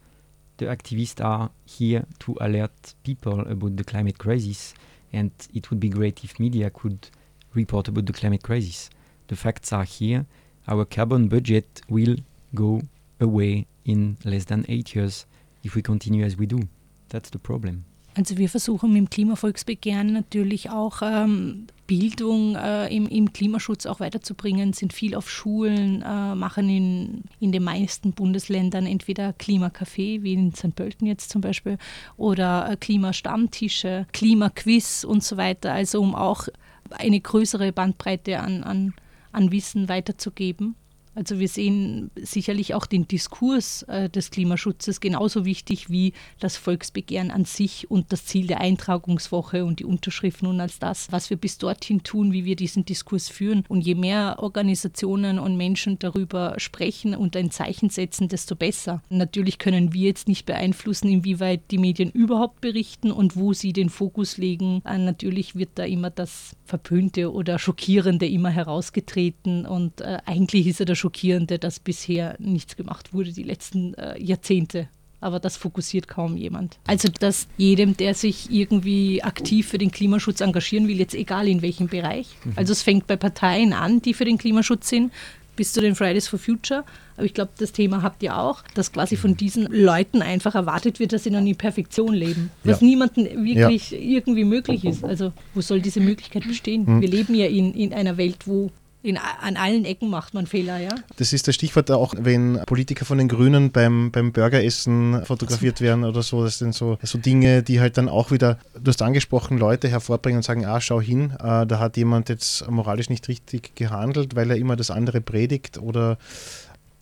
The 0.59 0.67
activists 0.67 1.25
are 1.25 1.51
here 1.65 2.05
to 2.21 2.37
alert 2.41 2.95
people 3.03 3.41
about 3.41 3.77
the 3.77 3.85
climate 3.85 4.19
crisis, 4.19 4.75
and 5.13 5.31
it 5.55 5.71
would 5.71 5.81
be 5.81 5.89
great 5.89 6.23
if 6.23 6.39
media 6.39 6.71
could 6.71 7.09
report 7.55 7.89
about 7.89 8.07
the 8.07 8.13
climate 8.13 8.43
crisis. 8.43 8.91
The 9.29 9.37
facts 9.37 9.73
are 9.73 9.85
here. 9.85 10.27
Our 10.69 10.85
carbon 10.85 11.29
budget 11.29 11.81
will 11.89 12.17
go 12.55 12.83
away 13.21 13.67
in 13.85 14.19
less 14.25 14.45
than 14.45 14.65
eight 14.69 14.95
years 14.95 15.27
if 15.65 15.75
we 15.75 15.83
continue 15.83 16.25
as 16.25 16.37
we 16.37 16.47
do. 16.47 16.61
That's 17.09 17.31
the 17.31 17.39
problem. 17.39 17.85
Also 18.17 18.37
wir 18.37 18.49
versuchen 18.49 18.95
dem 18.95 19.09
Klimavolksbegehren 19.09 20.13
natürlich 20.13 20.69
auch 20.69 21.01
ähm, 21.03 21.69
Bildung 21.91 22.55
äh, 22.55 22.87
im, 22.95 23.09
im, 23.09 23.33
Klimaschutz 23.33 23.85
auch 23.85 23.99
weiterzubringen, 23.99 24.73
sind 24.73 24.93
viel 24.93 25.17
auf 25.17 25.29
Schulen, 25.29 26.03
äh, 26.03 26.37
machen 26.37 26.69
in, 26.69 27.25
in 27.41 27.51
den 27.51 27.65
meisten 27.65 28.13
Bundesländern 28.13 28.87
entweder 28.87 29.31
Klimacafé, 29.31 30.23
wie 30.23 30.35
in 30.35 30.55
St. 30.55 30.77
Pölten 30.77 31.09
jetzt 31.09 31.31
zum 31.31 31.41
Beispiel, 31.41 31.79
oder 32.17 32.71
äh, 32.71 32.77
Klimastammtische, 32.77 34.07
Klimaquiz 34.13 35.03
und 35.03 35.25
so 35.25 35.37
weiter, 35.37 35.73
also 35.73 36.01
um 36.01 36.15
auch 36.15 36.47
eine 36.91 37.21
größere 37.21 37.73
Bandbreite 37.73 38.39
an, 38.39 38.63
an, 38.63 38.95
an 39.33 39.51
Wissen 39.51 39.89
weiterzugeben. 39.89 40.77
Also 41.15 41.39
wir 41.39 41.49
sehen 41.49 42.11
sicherlich 42.17 42.75
auch 42.75 42.87
den 42.87 43.09
Diskurs 43.09 43.83
äh, 43.85 44.09
des 44.09 44.31
Klimaschutzes 44.31 45.01
genauso 45.01 45.45
wichtig 45.45 45.91
wie 45.91 46.13
das 46.39 46.57
Volksbegehren 46.57 47.31
an 47.31 47.45
sich 47.45 47.91
und 47.91 48.13
das 48.13 48.25
Ziel 48.27 48.47
der 48.47 48.61
Eintragungswoche 48.61 49.65
und 49.65 49.81
die 49.81 49.85
Unterschriften 49.85 50.47
und 50.47 50.61
als 50.61 50.79
das, 50.79 51.11
was 51.11 51.29
wir 51.29 51.37
bis 51.37 51.59
dorthin 51.59 52.03
tun, 52.05 52.33
wie 52.33 52.45
wir 52.45 52.55
diesen 52.55 52.85
Diskurs 52.85 53.29
führen. 53.29 53.65
Und 53.69 53.81
je 53.81 53.97
mehr 53.97 54.37
Organisationen 54.39 55.39
und 55.39 55.57
Menschen 55.57 55.99
darüber 55.99 56.55
sprechen 56.59 57.17
und 57.17 57.37
ein 57.37 57.51
Zeichen 57.51 57.91
setzen, 57.91 58.29
desto 58.29 58.55
besser. 58.55 59.03
Natürlich 59.09 59.59
können 59.59 59.93
wir 59.93 60.07
jetzt 60.07 60.29
nicht 60.29 60.47
beeinflussen, 60.47 61.09
inwieweit 61.09 61.63
die 61.73 61.79
Medien 61.79 62.11
überhaupt 62.11 62.61
berichten 62.61 63.11
und 63.11 63.37
wo 63.37 63.53
sie 63.53 63.73
den 63.73 63.91
Fokus 63.91 64.37
legen. 64.37 64.81
Äh, 64.85 64.99
natürlich 64.99 65.57
wird 65.57 65.71
da 65.75 65.85
immer 65.85 66.11
das 66.11 66.57
Verpönte 66.65 67.33
oder 67.33 67.59
Schockierende 67.59 68.29
immer 68.29 68.51
herausgetreten 68.51 69.67
und 69.67 70.01
äh, 70.01 70.19
eigentlich 70.25 70.69
ist 70.69 70.79
ja 70.79 70.85
das 70.85 71.00
Schockierende, 71.01 71.59
dass 71.59 71.81
bisher 71.81 72.37
nichts 72.39 72.77
gemacht 72.77 73.13
wurde 73.13 73.33
die 73.33 73.43
letzten 73.43 73.95
äh, 73.95 74.23
Jahrzehnte. 74.23 74.89
Aber 75.23 75.39
das 75.39 75.57
fokussiert 75.57 76.09
kaum 76.09 76.37
jemand. 76.37 76.79
Also, 76.87 77.09
dass 77.09 77.47
jedem, 77.59 77.97
der 77.97 78.15
sich 78.15 78.51
irgendwie 78.51 79.23
aktiv 79.23 79.69
für 79.69 79.77
den 79.77 79.91
Klimaschutz 79.91 80.41
engagieren 80.41 80.89
will, 80.89 80.99
jetzt 80.99 81.15
egal 81.15 81.47
in 81.47 81.61
welchem 81.61 81.89
Bereich. 81.89 82.29
Mhm. 82.45 82.53
Also, 82.57 82.73
es 82.73 82.83
fängt 82.83 83.07
bei 83.07 83.17
Parteien 83.17 83.75
an, 83.75 84.01
die 84.01 84.15
für 84.15 84.25
den 84.25 84.39
Klimaschutz 84.39 84.89
sind, 84.89 85.13
bis 85.57 85.75
zu 85.75 85.83
den 85.83 85.95
Fridays 85.95 86.27
for 86.27 86.39
Future. 86.39 86.85
Aber 87.19 87.27
ich 87.27 87.35
glaube, 87.35 87.51
das 87.59 87.73
Thema 87.73 88.01
habt 88.03 88.23
ihr 88.23 88.39
auch, 88.39 88.63
dass 88.75 88.93
quasi 88.93 89.17
von 89.17 89.37
diesen 89.37 89.67
Leuten 89.67 90.23
einfach 90.23 90.55
erwartet 90.55 91.01
wird, 91.01 91.13
dass 91.13 91.25
sie 91.25 91.31
dann 91.31 91.47
in 91.47 91.57
Perfektion 91.57 92.15
leben. 92.15 92.51
Was 92.65 92.81
ja. 92.81 92.87
niemandem 92.87 93.45
wirklich 93.45 93.91
ja. 93.91 93.99
irgendwie 93.99 94.45
möglich 94.45 94.87
ist. 94.87 95.05
Also, 95.05 95.35
wo 95.53 95.61
soll 95.61 95.83
diese 95.83 96.01
Möglichkeit 96.01 96.49
bestehen? 96.49 96.87
Mhm. 96.87 97.01
Wir 97.03 97.09
leben 97.09 97.35
ja 97.35 97.45
in, 97.45 97.75
in 97.75 97.93
einer 97.93 98.17
Welt, 98.17 98.47
wo 98.47 98.71
in, 99.03 99.17
an 99.17 99.57
allen 99.57 99.85
Ecken 99.85 100.11
macht 100.11 100.35
man 100.35 100.47
Fehler, 100.47 100.79
ja. 100.79 100.91
Das 101.17 101.33
ist 101.33 101.49
das 101.49 101.55
Stichwort 101.55 101.91
auch, 101.91 102.15
wenn 102.19 102.61
Politiker 102.67 103.05
von 103.05 103.19
den 103.19 103.29
Grünen 103.29 103.73
beim, 103.73 104.11
beim 104.11 104.33
Burgeressen 104.33 105.25
fotografiert 105.25 105.81
werden 105.81 106.05
oder 106.05 106.23
so. 106.23 106.45
Das 106.45 106.59
sind 106.59 106.75
so, 106.75 106.99
so 107.03 107.17
Dinge, 107.17 107.63
die 107.63 107.81
halt 107.81 107.97
dann 107.97 108.09
auch 108.09 108.31
wieder, 108.31 108.59
du 108.75 108.89
hast 108.89 109.01
angesprochen, 109.01 109.57
Leute 109.57 109.89
hervorbringen 109.89 110.39
und 110.39 110.43
sagen, 110.43 110.67
ah, 110.67 110.81
schau 110.81 111.01
hin, 111.01 111.33
äh, 111.43 111.67
da 111.67 111.79
hat 111.79 111.97
jemand 111.97 112.29
jetzt 112.29 112.69
moralisch 112.71 113.09
nicht 113.09 113.27
richtig 113.29 113.75
gehandelt, 113.75 114.37
weil 114.37 114.51
er 114.51 114.57
immer 114.57 114.77
das 114.77 114.91
andere 114.91 115.21
predigt 115.21 115.79
oder 115.79 116.19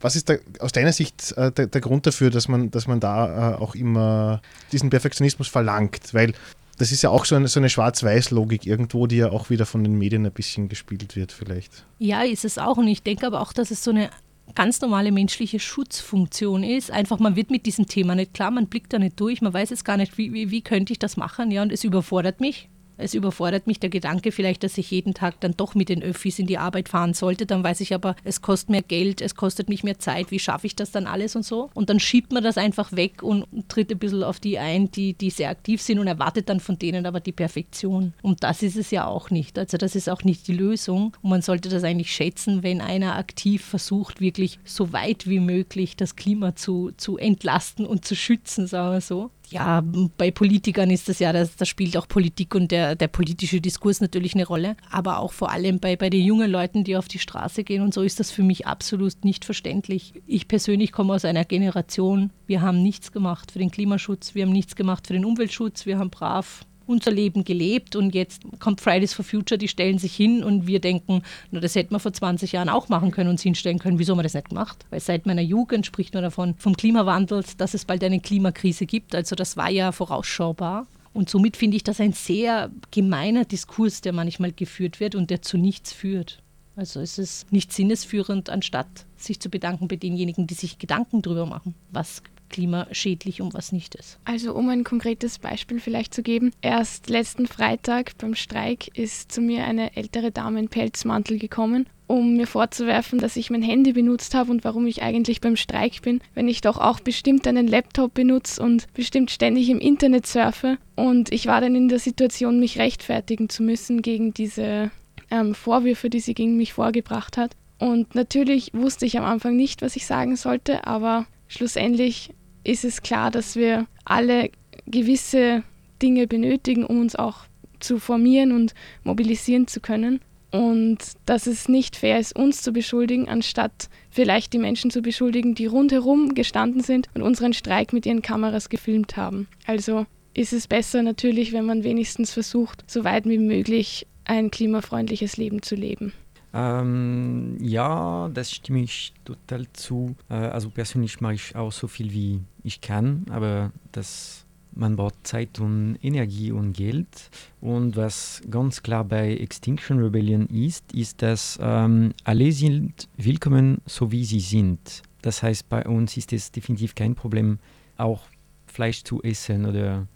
was 0.01 0.15
ist 0.15 0.29
da 0.29 0.37
aus 0.61 0.73
deiner 0.73 0.93
Sicht 0.93 1.33
äh, 1.37 1.51
der, 1.51 1.67
der, 1.67 1.81
Grund 1.81 2.07
dafür, 2.07 2.31
dass 2.31 2.47
man, 2.49 2.71
dass 2.71 2.87
man 2.87 3.01
da 3.01 3.55
äh, 3.55 3.55
auch 3.57 3.75
immer 3.75 4.41
diesen 4.71 4.91
Perfektionismus 4.91 5.49
verlangt? 5.49 6.15
Weil 6.15 6.35
das 6.79 6.93
ist 6.93 7.03
ja 7.03 7.11
auch 7.11 7.25
so 7.25 7.35
eine, 7.35 7.49
so 7.49 7.61
eine 7.61 7.69
Schwarz-Weiß-Logik 7.69 8.65
irgendwo, 8.67 9.07
die 9.07 9.17
ja 9.17 9.31
auch 9.31 9.51
wieder 9.51 9.67
von 9.67 9.83
den 9.83 9.99
Medien 9.99 10.25
ein 10.25 10.33
bisschen 10.33 10.69
gespielt 10.69 11.17
wird, 11.17 11.33
vielleicht. 11.33 11.85
Ja, 11.99 12.23
ist 12.23 12.45
es 12.45 12.57
auch. 12.57 12.77
Und 12.77 12.89
ich 12.89 13.03
denke 13.03 13.27
aber 13.27 13.41
auch, 13.41 13.53
dass 13.53 13.71
es 13.71 13.83
so 13.83 13.91
eine 13.91 14.11
ganz 14.55 14.81
normale 14.81 15.13
menschliche 15.13 15.61
Schutzfunktion 15.61 16.63
ist. 16.63 16.91
Einfach, 16.91 17.19
man 17.19 17.37
wird 17.37 17.51
mit 17.51 17.67
diesem 17.67 17.87
Thema 17.87 18.15
nicht 18.15 18.33
klar, 18.33 18.51
man 18.51 18.69
blickt 18.69 18.93
da 18.93 18.99
nicht 18.99 19.19
durch, 19.21 19.43
man 19.43 19.53
weiß 19.53 19.71
jetzt 19.71 19.85
gar 19.85 19.97
nicht, 19.97 20.17
wie, 20.19 20.33
wie, 20.33 20.51
wie 20.51 20.63
könnte 20.63 20.93
ich 20.93 20.99
das 20.99 21.17
machen, 21.17 21.51
ja, 21.51 21.63
und 21.63 21.73
es 21.73 21.85
überfordert 21.85 22.41
mich. 22.41 22.69
Es 22.99 23.15
überfordert 23.15 23.67
mich 23.67 23.81
der 23.81 23.91
Gedanke 23.91 24.33
vielleicht, 24.33 24.65
dass 24.65 24.77
ich 24.77 24.91
jeden 24.91 25.15
Tag 25.15 25.41
dann 25.41 25.55
doch 25.57 25.75
mit 25.75 25.89
den 25.89 26.03
Öffis 26.03 26.39
in 26.39 26.47
die 26.47 26.59
Arbeit 26.59 26.89
fahren 26.89 27.15
sollte. 27.15 27.47
Dann 27.47 27.65
weiß 27.65 27.81
ich 27.81 27.95
aber, 27.95 28.17
es 28.25 28.43
kostet 28.43 28.71
mehr 28.71 28.83
Geld, 28.83 29.21
es 29.23 29.37
kostet 29.37 29.69
mich 29.69 29.85
mehr 29.85 29.99
Zeit. 29.99 30.31
Wie 30.31 30.39
schaffe 30.39 30.67
ich 30.67 30.77
das 30.77 30.91
dann 30.91 31.07
alles 31.07 31.37
und 31.37 31.45
so? 31.45 31.71
Und 31.75 31.91
dann 31.91 32.01
schiebt 32.01 32.33
man 32.33 32.43
das 32.43 32.59
einfach 32.59 32.93
weg 32.93 33.23
und 33.23 33.47
tritt 33.69 33.91
ein 33.91 33.99
bisschen 33.99 34.25
auf 34.25 34.41
die 34.41 34.59
ein, 34.59 34.91
die, 34.91 35.15
die 35.15 35.31
sehr 35.31 35.51
aktiv 35.51 35.81
sind 35.81 35.99
und 35.99 36.09
erwartet 36.09 36.49
dann 36.49 36.61
von 36.61 36.79
denen 36.79 37.07
aber 37.07 37.21
die 37.21 37.33
Perfektion. 37.33 38.13
Und 38.23 38.43
das 38.43 38.63
ist 38.63 38.77
es 38.77 38.91
ja 38.91 39.07
auch 39.07 39.31
nicht. 39.31 39.59
Also 39.59 39.77
das 39.77 39.95
ist 39.95 40.09
auch 40.09 40.25
nicht 40.25 40.49
die 40.49 40.55
Lösung. 40.55 41.17
Und 41.23 41.31
man 41.31 41.43
sollte 41.43 41.69
das 41.69 41.85
eigentlich 41.85 42.13
schätzen, 42.13 42.63
wenn 42.63 42.81
einer 42.81 43.17
aktiv 43.17 43.65
versucht, 43.65 44.21
wirklich 44.21 44.59
so 44.65 44.93
weit 44.93 45.29
wie 45.29 45.41
möglich 45.41 45.97
das 45.97 46.17
Klima 46.17 46.57
zu, 46.57 46.91
zu 46.97 47.17
entlasten 47.17 47.87
und 47.87 48.05
zu 48.05 48.17
schützen, 48.17 48.67
sagen 48.67 48.95
wir 48.95 49.01
so. 49.01 49.31
Ja, 49.51 49.83
bei 50.17 50.31
Politikern 50.31 50.91
ist 50.91 51.09
das 51.09 51.19
ja, 51.19 51.33
da 51.33 51.65
spielt 51.65 51.97
auch 51.97 52.09
Politik 52.09 52.55
und 52.55 52.71
der, 52.71 52.95
der 52.95 53.09
politische 53.09 53.61
Diskurs 53.61 54.01
natürlich 54.01 54.35
eine 54.35 54.47
Rolle. 54.47 54.77
Aber 54.91 55.19
auch 55.19 55.33
vor 55.33 55.51
allem 55.51 55.81
bei, 55.81 55.97
bei 55.97 56.11
den 56.11 56.25
jungen 56.25 56.51
Leuten, 56.51 56.85
die 56.85 56.97
auf 56.97 57.09
die 57.09 57.19
Straße 57.19 57.65
gehen 57.65 57.83
und 57.83 57.95
so 57.95 58.03
ist 58.03 58.21
das 58.21 58.31
für 58.31 58.43
mich 58.43 58.67
absolut 58.67 59.25
nicht 59.25 59.45
verständlich. 59.45 60.15
Ich 60.27 60.49
persönlich 60.49 60.93
komme 60.93 61.15
aus 61.15 61.25
einer 61.25 61.45
Generation, 61.45 62.31
wir 62.47 62.63
haben 62.63 62.83
nichts 62.83 63.13
gemacht 63.13 63.53
für 63.53 63.59
den 63.59 63.71
Klimaschutz, 63.71 64.35
wir 64.35 64.45
haben 64.45 64.53
nichts 64.53 64.77
gemacht 64.77 65.07
für 65.07 65.13
den 65.15 65.25
Umweltschutz, 65.25 65.87
wir 65.87 65.99
haben 65.99 66.11
brav 66.11 66.65
unser 66.89 67.11
Leben 67.11 67.45
gelebt 67.45 67.97
und 67.97 68.15
jetzt 68.15 68.43
kommt 68.59 68.81
Fridays 68.81 69.13
for 69.13 69.25
Future, 69.25 69.59
die 69.59 69.69
stellen 69.69 69.99
sich 69.99 70.15
hin 70.15 70.43
und 70.43 70.67
wir 70.67 70.81
denken, 70.81 71.23
na, 71.51 71.61
das 71.61 71.75
hätten 71.75 71.95
wir 71.95 72.01
vor 72.01 72.13
20 72.13 72.53
Jahren 72.53 72.69
auch 72.69 72.89
machen 72.89 73.11
können 73.11 73.31
und 73.31 73.39
sie 73.39 73.49
hinstellen 73.49 73.79
können. 73.79 73.99
Wieso 73.99 74.13
haben 74.13 74.19
wir 74.19 74.23
das 74.25 74.35
nicht 74.35 74.49
gemacht? 74.49 74.87
Weil 74.91 75.01
seit 75.01 75.27
meiner 75.27 75.43
Jugend 75.43 75.87
spricht 75.87 76.15
man 76.15 76.23
davon, 76.23 76.55
vom 76.59 76.77
Klimawandel, 76.77 77.45
dass 77.59 77.75
es 77.75 77.85
bald 77.85 78.03
eine 78.03 78.21
Klimakrise 78.21 78.87
gibt. 78.87 79.15
Also 79.15 79.37
das 79.37 79.57
war 79.57 79.71
ja 79.71 79.93
vorausschaubar. 79.93 80.87
Und 81.13 81.29
somit 81.29 81.57
finde 81.57 81.77
ich 81.77 81.85
das 81.85 82.01
ein 82.01 82.13
sehr 82.13 82.71
gemeiner 82.91 83.45
Diskurs, 83.45 84.01
der 84.01 84.13
manchmal 84.13 84.53
geführt 84.53 85.01
wird 85.01 85.15
und 85.15 85.31
der 85.31 85.43
zu 85.43 85.59
nichts 85.59 85.93
führt. 85.93 86.43
Also 86.77 87.01
es 87.01 87.19
ist 87.19 87.51
nicht 87.53 87.73
sinnesführend, 87.73 88.51
anstatt 88.51 88.87
sich 89.17 89.41
zu 89.41 89.51
bedanken 89.51 89.89
bei 89.89 89.97
denjenigen, 89.97 90.47
die 90.47 90.55
sich 90.55 90.79
Gedanken 90.79 91.23
darüber 91.23 91.45
machen, 91.45 91.75
was 91.91 92.23
klimaschädlich 92.49 93.41
und 93.41 93.55
was 93.55 93.73
nicht 93.73 93.95
ist. 93.95 94.19
Also 94.25 94.55
um 94.55 94.69
ein 94.69 94.85
konkretes 94.85 95.39
Beispiel 95.39 95.81
vielleicht 95.81 96.15
zu 96.15 96.23
geben, 96.23 96.53
erst 96.63 97.11
letzten 97.11 97.47
Freitag 97.47 98.17
beim 98.19 98.35
Streik 98.35 98.97
ist 98.97 99.33
zu 99.33 99.41
mir 99.41 99.65
eine 99.65 99.97
ältere 99.97 100.31
Dame 100.31 100.61
in 100.61 100.69
Pelzmantel 100.69 101.39
gekommen 101.39 101.87
um 102.09 102.37
mir 102.37 102.47
vorzuwerfen, 102.47 103.19
dass 103.19 103.37
ich 103.37 103.51
mein 103.51 103.63
Handy 103.63 103.93
benutzt 103.93 104.35
habe 104.35 104.51
und 104.51 104.65
warum 104.65 104.87
ich 104.87 105.03
eigentlich 105.03 105.41
beim 105.41 105.57
Streik 105.57 106.03
bin, 106.03 106.21
wenn 106.35 106.49
ich 106.49 106.63
doch 106.63 106.79
auch 106.79 107.01
bestimmt 107.01 107.47
einen 107.47 107.69
Laptop 107.69 108.15
benutze 108.15 108.63
und 108.63 108.93
bestimmt 108.95 109.31
ständig 109.31 109.69
im 109.69 109.79
Internet 109.79 110.27
surfe. 110.27 110.79
Und 110.97 111.33
ich 111.33 111.47
war 111.47 111.61
dann 111.61 111.77
in 111.77 111.89
der 111.89 111.99
Situation, 111.99 112.59
mich 112.59 112.79
rechtfertigen 112.79 113.49
zu 113.49 113.63
müssen 113.63 114.03
gegen 114.03 114.33
diese 114.33 114.91
ähm, 115.31 115.55
Vorwürfe, 115.55 116.11
die 116.11 116.21
sie 116.21 116.35
gegen 116.35 116.57
mich 116.57 116.73
vorgebracht 116.73 117.37
hat. 117.37 117.55
Und 117.79 118.15
natürlich 118.15 118.73
wusste 118.73 119.07
ich 119.07 119.19
am 119.19 119.25
Anfang 119.25 119.55
nicht, 119.55 119.83
was 119.83 119.95
ich 119.95 120.07
sagen 120.07 120.35
sollte, 120.35 120.87
aber 120.87 121.27
schlussendlich 121.47 122.31
ist 122.65 122.85
es 122.85 123.03
klar, 123.03 123.31
dass 123.31 123.57
wir 123.57 123.87
alle 124.05 124.51
gewisse 124.87 125.63
Dinge 126.03 126.27
benötigen, 126.27 126.85
um 126.85 127.01
uns 127.01 127.17
auch 127.17 127.41
zu 127.81 127.99
formieren 127.99 128.53
und 128.53 128.75
mobilisieren 129.05 129.67
zu 129.67 129.81
können. 129.81 130.21
Und 130.51 130.99
dass 131.27 131.47
es 131.47 131.69
nicht 131.69 131.95
fair 131.95 132.19
ist, 132.19 132.35
uns 132.35 132.63
zu 132.63 132.73
beschuldigen, 132.73 133.29
anstatt 133.29 133.91
vielleicht 134.11 134.55
die 134.55 134.59
Menschen 134.59 134.91
zu 134.91 135.03
beschuldigen, 135.03 135.55
die 135.55 135.67
rundherum 135.67 136.35
gestanden 136.35 136.83
sind 136.83 137.09
und 137.15 137.21
unseren 137.23 137.53
Streik 137.53 137.93
mit 137.93 138.07
ihren 138.07 138.23
Kameras 138.23 138.71
gefilmt 138.71 139.19
haben. 139.19 139.47
Also 139.67 140.07
ist 140.33 140.55
es 140.55 140.67
besser 140.67 141.03
natürlich, 141.03 141.53
wenn 141.53 141.67
man 141.67 141.85
wenigstens 141.85 142.33
versucht, 142.33 142.83
so 142.91 143.05
weit 143.05 143.27
wie 143.27 143.39
möglich 143.39 144.07
ein 144.25 144.51
klimafreundliches 144.51 145.37
Leben 145.37 145.63
zu 145.63 145.75
leben. 145.75 146.13
Ähm, 146.55 147.57
ja, 147.61 148.29
das 148.33 148.53
stimme 148.53 148.81
ich 148.81 149.13
total 149.25 149.67
zu. 149.73 150.17
Äh, 150.31 150.35
also 150.35 150.71
persönlich 150.71 151.21
mache 151.21 151.35
ich 151.35 151.57
auch 151.57 151.73
so 151.73 151.89
viel 151.89 152.13
wie 152.13 152.41
ich 152.63 152.81
kann, 152.81 153.27
aber 153.31 153.73
das, 153.93 154.47
man 154.75 154.97
braucht 154.97 155.27
Zeit 155.27 155.61
und 155.61 155.99
Energie 156.03 156.51
und 156.53 156.73
Geld. 156.73 157.31
Und 157.61 157.97
was 157.97 158.43
ganz 158.51 158.83
klar 158.83 159.05
bei 159.05 159.37
Extinction 159.37 159.99
Rebellion 159.99 160.47
ist, 160.47 160.93
ist, 160.93 161.21
dass 161.23 161.59
ähm, 161.61 162.13
alle 162.25 162.51
sind 162.53 163.09
willkommen, 163.17 163.83
so 163.87 164.11
wie 164.11 164.25
sie 164.25 164.41
sind. 164.41 165.03
Das 165.23 165.43
heißt, 165.43 165.69
bei 165.69 165.85
uns 165.85 166.17
ist 166.17 166.33
es 166.33 166.51
definitiv 166.51 166.95
kein 166.95 167.15
Problem, 167.15 167.59
auch 167.97 168.23
Fleisch 168.67 169.03
zu 169.03 169.23
essen 169.23 169.67
oder 169.67 170.07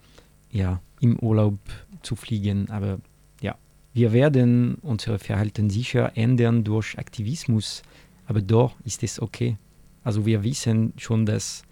ja, 0.49 0.81
im 0.99 1.19
Urlaub 1.19 1.57
zu 2.01 2.15
fliegen, 2.15 2.69
aber 2.69 2.99
wir 3.93 4.11
werden 4.11 4.75
unser 4.81 5.19
Verhalten 5.19 5.69
sicher 5.69 6.11
ändern 6.15 6.63
durch 6.63 6.97
Aktivismus, 6.97 7.83
aber 8.25 8.41
doch 8.41 8.75
ist 8.83 9.03
es 9.03 9.21
okay. 9.21 9.57
Also 10.03 10.25
wir 10.25 10.43
wissen 10.43 10.93
schon, 10.97 11.25
dass 11.25 11.63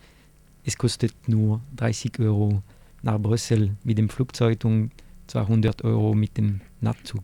es 0.63 0.77
kostet 0.77 1.13
nur 1.27 1.61
30 1.77 2.19
Euro 2.19 2.61
nach 3.01 3.19
Brüssel 3.19 3.71
mit 3.83 3.97
dem 3.97 4.09
Flugzeug 4.09 4.63
und 4.63 4.91
200 5.27 5.83
Euro 5.83 6.13
mit 6.13 6.37
dem 6.37 6.61
Nachtzug. 6.81 7.23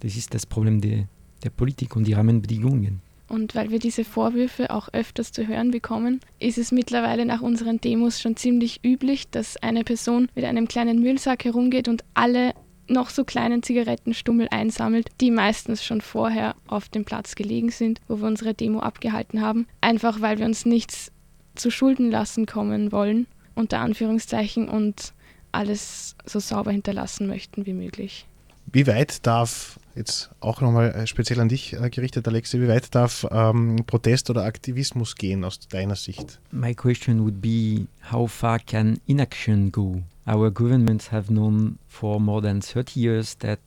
Das 0.00 0.16
ist 0.16 0.32
das 0.32 0.46
Problem 0.46 0.80
der, 0.80 1.06
der 1.44 1.50
Politik 1.50 1.94
und 1.96 2.04
die 2.04 2.14
Rahmenbedingungen. 2.14 3.02
Und 3.28 3.54
weil 3.54 3.70
wir 3.70 3.78
diese 3.78 4.04
Vorwürfe 4.04 4.70
auch 4.70 4.88
öfters 4.92 5.30
zu 5.30 5.46
hören 5.46 5.70
bekommen, 5.70 6.20
ist 6.40 6.58
es 6.58 6.72
mittlerweile 6.72 7.24
nach 7.24 7.42
unseren 7.42 7.80
Demos 7.80 8.20
schon 8.20 8.36
ziemlich 8.36 8.80
üblich, 8.84 9.28
dass 9.30 9.56
eine 9.58 9.84
Person 9.84 10.28
mit 10.34 10.44
einem 10.44 10.66
kleinen 10.66 11.00
Müllsack 11.00 11.44
herumgeht 11.44 11.86
und 11.86 12.02
alle 12.14 12.54
noch 12.90 13.10
so 13.10 13.24
kleinen 13.24 13.62
Zigarettenstummel 13.62 14.48
einsammelt, 14.50 15.08
die 15.20 15.30
meistens 15.30 15.84
schon 15.84 16.00
vorher 16.00 16.54
auf 16.66 16.88
dem 16.88 17.04
Platz 17.04 17.34
gelegen 17.34 17.70
sind, 17.70 18.00
wo 18.08 18.20
wir 18.20 18.26
unsere 18.26 18.54
Demo 18.54 18.80
abgehalten 18.80 19.40
haben, 19.40 19.66
einfach 19.80 20.20
weil 20.20 20.38
wir 20.38 20.46
uns 20.46 20.66
nichts 20.66 21.12
zu 21.54 21.70
Schulden 21.70 22.10
lassen 22.10 22.46
kommen 22.46 22.92
wollen, 22.92 23.26
unter 23.54 23.80
Anführungszeichen, 23.80 24.68
und 24.68 25.12
alles 25.52 26.16
so 26.24 26.38
sauber 26.38 26.70
hinterlassen 26.70 27.26
möchten 27.26 27.66
wie 27.66 27.72
möglich. 27.72 28.26
Wie 28.66 28.86
weit 28.86 29.26
darf, 29.26 29.79
jetzt 29.94 30.30
auch 30.40 30.60
nochmal 30.60 30.92
äh, 30.92 31.06
speziell 31.06 31.40
an 31.40 31.48
dich 31.48 31.72
äh, 31.72 31.90
gerichtet, 31.90 32.26
Alexi, 32.26 32.60
wie 32.60 32.68
weit 32.68 32.94
darf 32.94 33.26
ähm, 33.30 33.76
Protest 33.86 34.30
oder 34.30 34.44
Aktivismus 34.44 35.14
gehen 35.16 35.44
aus 35.44 35.60
deiner 35.68 35.96
Sicht? 35.96 36.40
My 36.50 36.74
question 36.74 37.20
would 37.20 37.40
be, 37.40 37.86
how 38.10 38.30
far 38.30 38.58
can 38.58 38.98
inaction 39.06 39.72
go? 39.72 40.02
Our 40.26 40.50
governments 40.50 41.10
have 41.10 41.28
known 41.28 41.78
for 41.88 42.20
more 42.20 42.42
than 42.42 42.62
30 42.62 43.00
years 43.00 43.36
that 43.38 43.60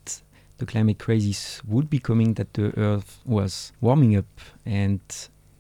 the 0.60 0.66
climate 0.66 1.00
crisis 1.00 1.62
would 1.68 1.90
be 1.90 2.00
coming, 2.00 2.36
that 2.36 2.48
the 2.54 2.72
earth 2.78 3.20
was 3.26 3.74
warming 3.82 4.18
up, 4.18 4.26
and 4.66 5.02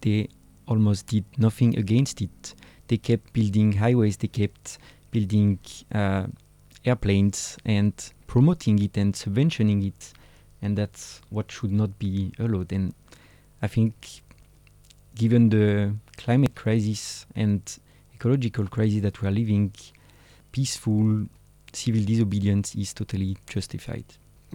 they 0.02 0.30
almost 0.68 1.08
did 1.08 1.26
nothing 1.38 1.78
against 1.78 2.22
it. 2.22 2.56
They 2.88 2.98
kept 2.98 3.34
building 3.34 3.74
highways, 3.74 4.18
they 4.18 4.28
kept 4.28 4.78
building 5.12 5.60
uh, 5.94 6.28
airplanes 6.86 7.58
and 7.66 7.94
promoting 8.28 8.80
it 8.80 8.98
and 8.98 9.14
subventioning 9.14 9.86
it, 9.86 10.14
and 10.64 10.78
that's 10.78 11.22
what 11.30 11.52
should 11.52 11.74
not 11.74 12.00
be 12.00 12.32
allowed. 12.40 12.72
And 12.72 12.96
I 13.62 13.68
think, 13.68 14.24
given 15.14 15.50
the 15.50 15.94
climate 16.18 16.56
crisis 16.56 17.26
and 17.36 17.62
ecological 18.16 18.68
crisis 18.68 19.02
that 19.02 19.22
we 19.22 19.28
are 19.28 19.32
living, 19.32 19.74
peaceful 20.54 21.28
civil 21.74 22.04
disobedience 22.04 22.76
is 22.76 22.94
totally 22.94 23.36
justified. 23.46 24.06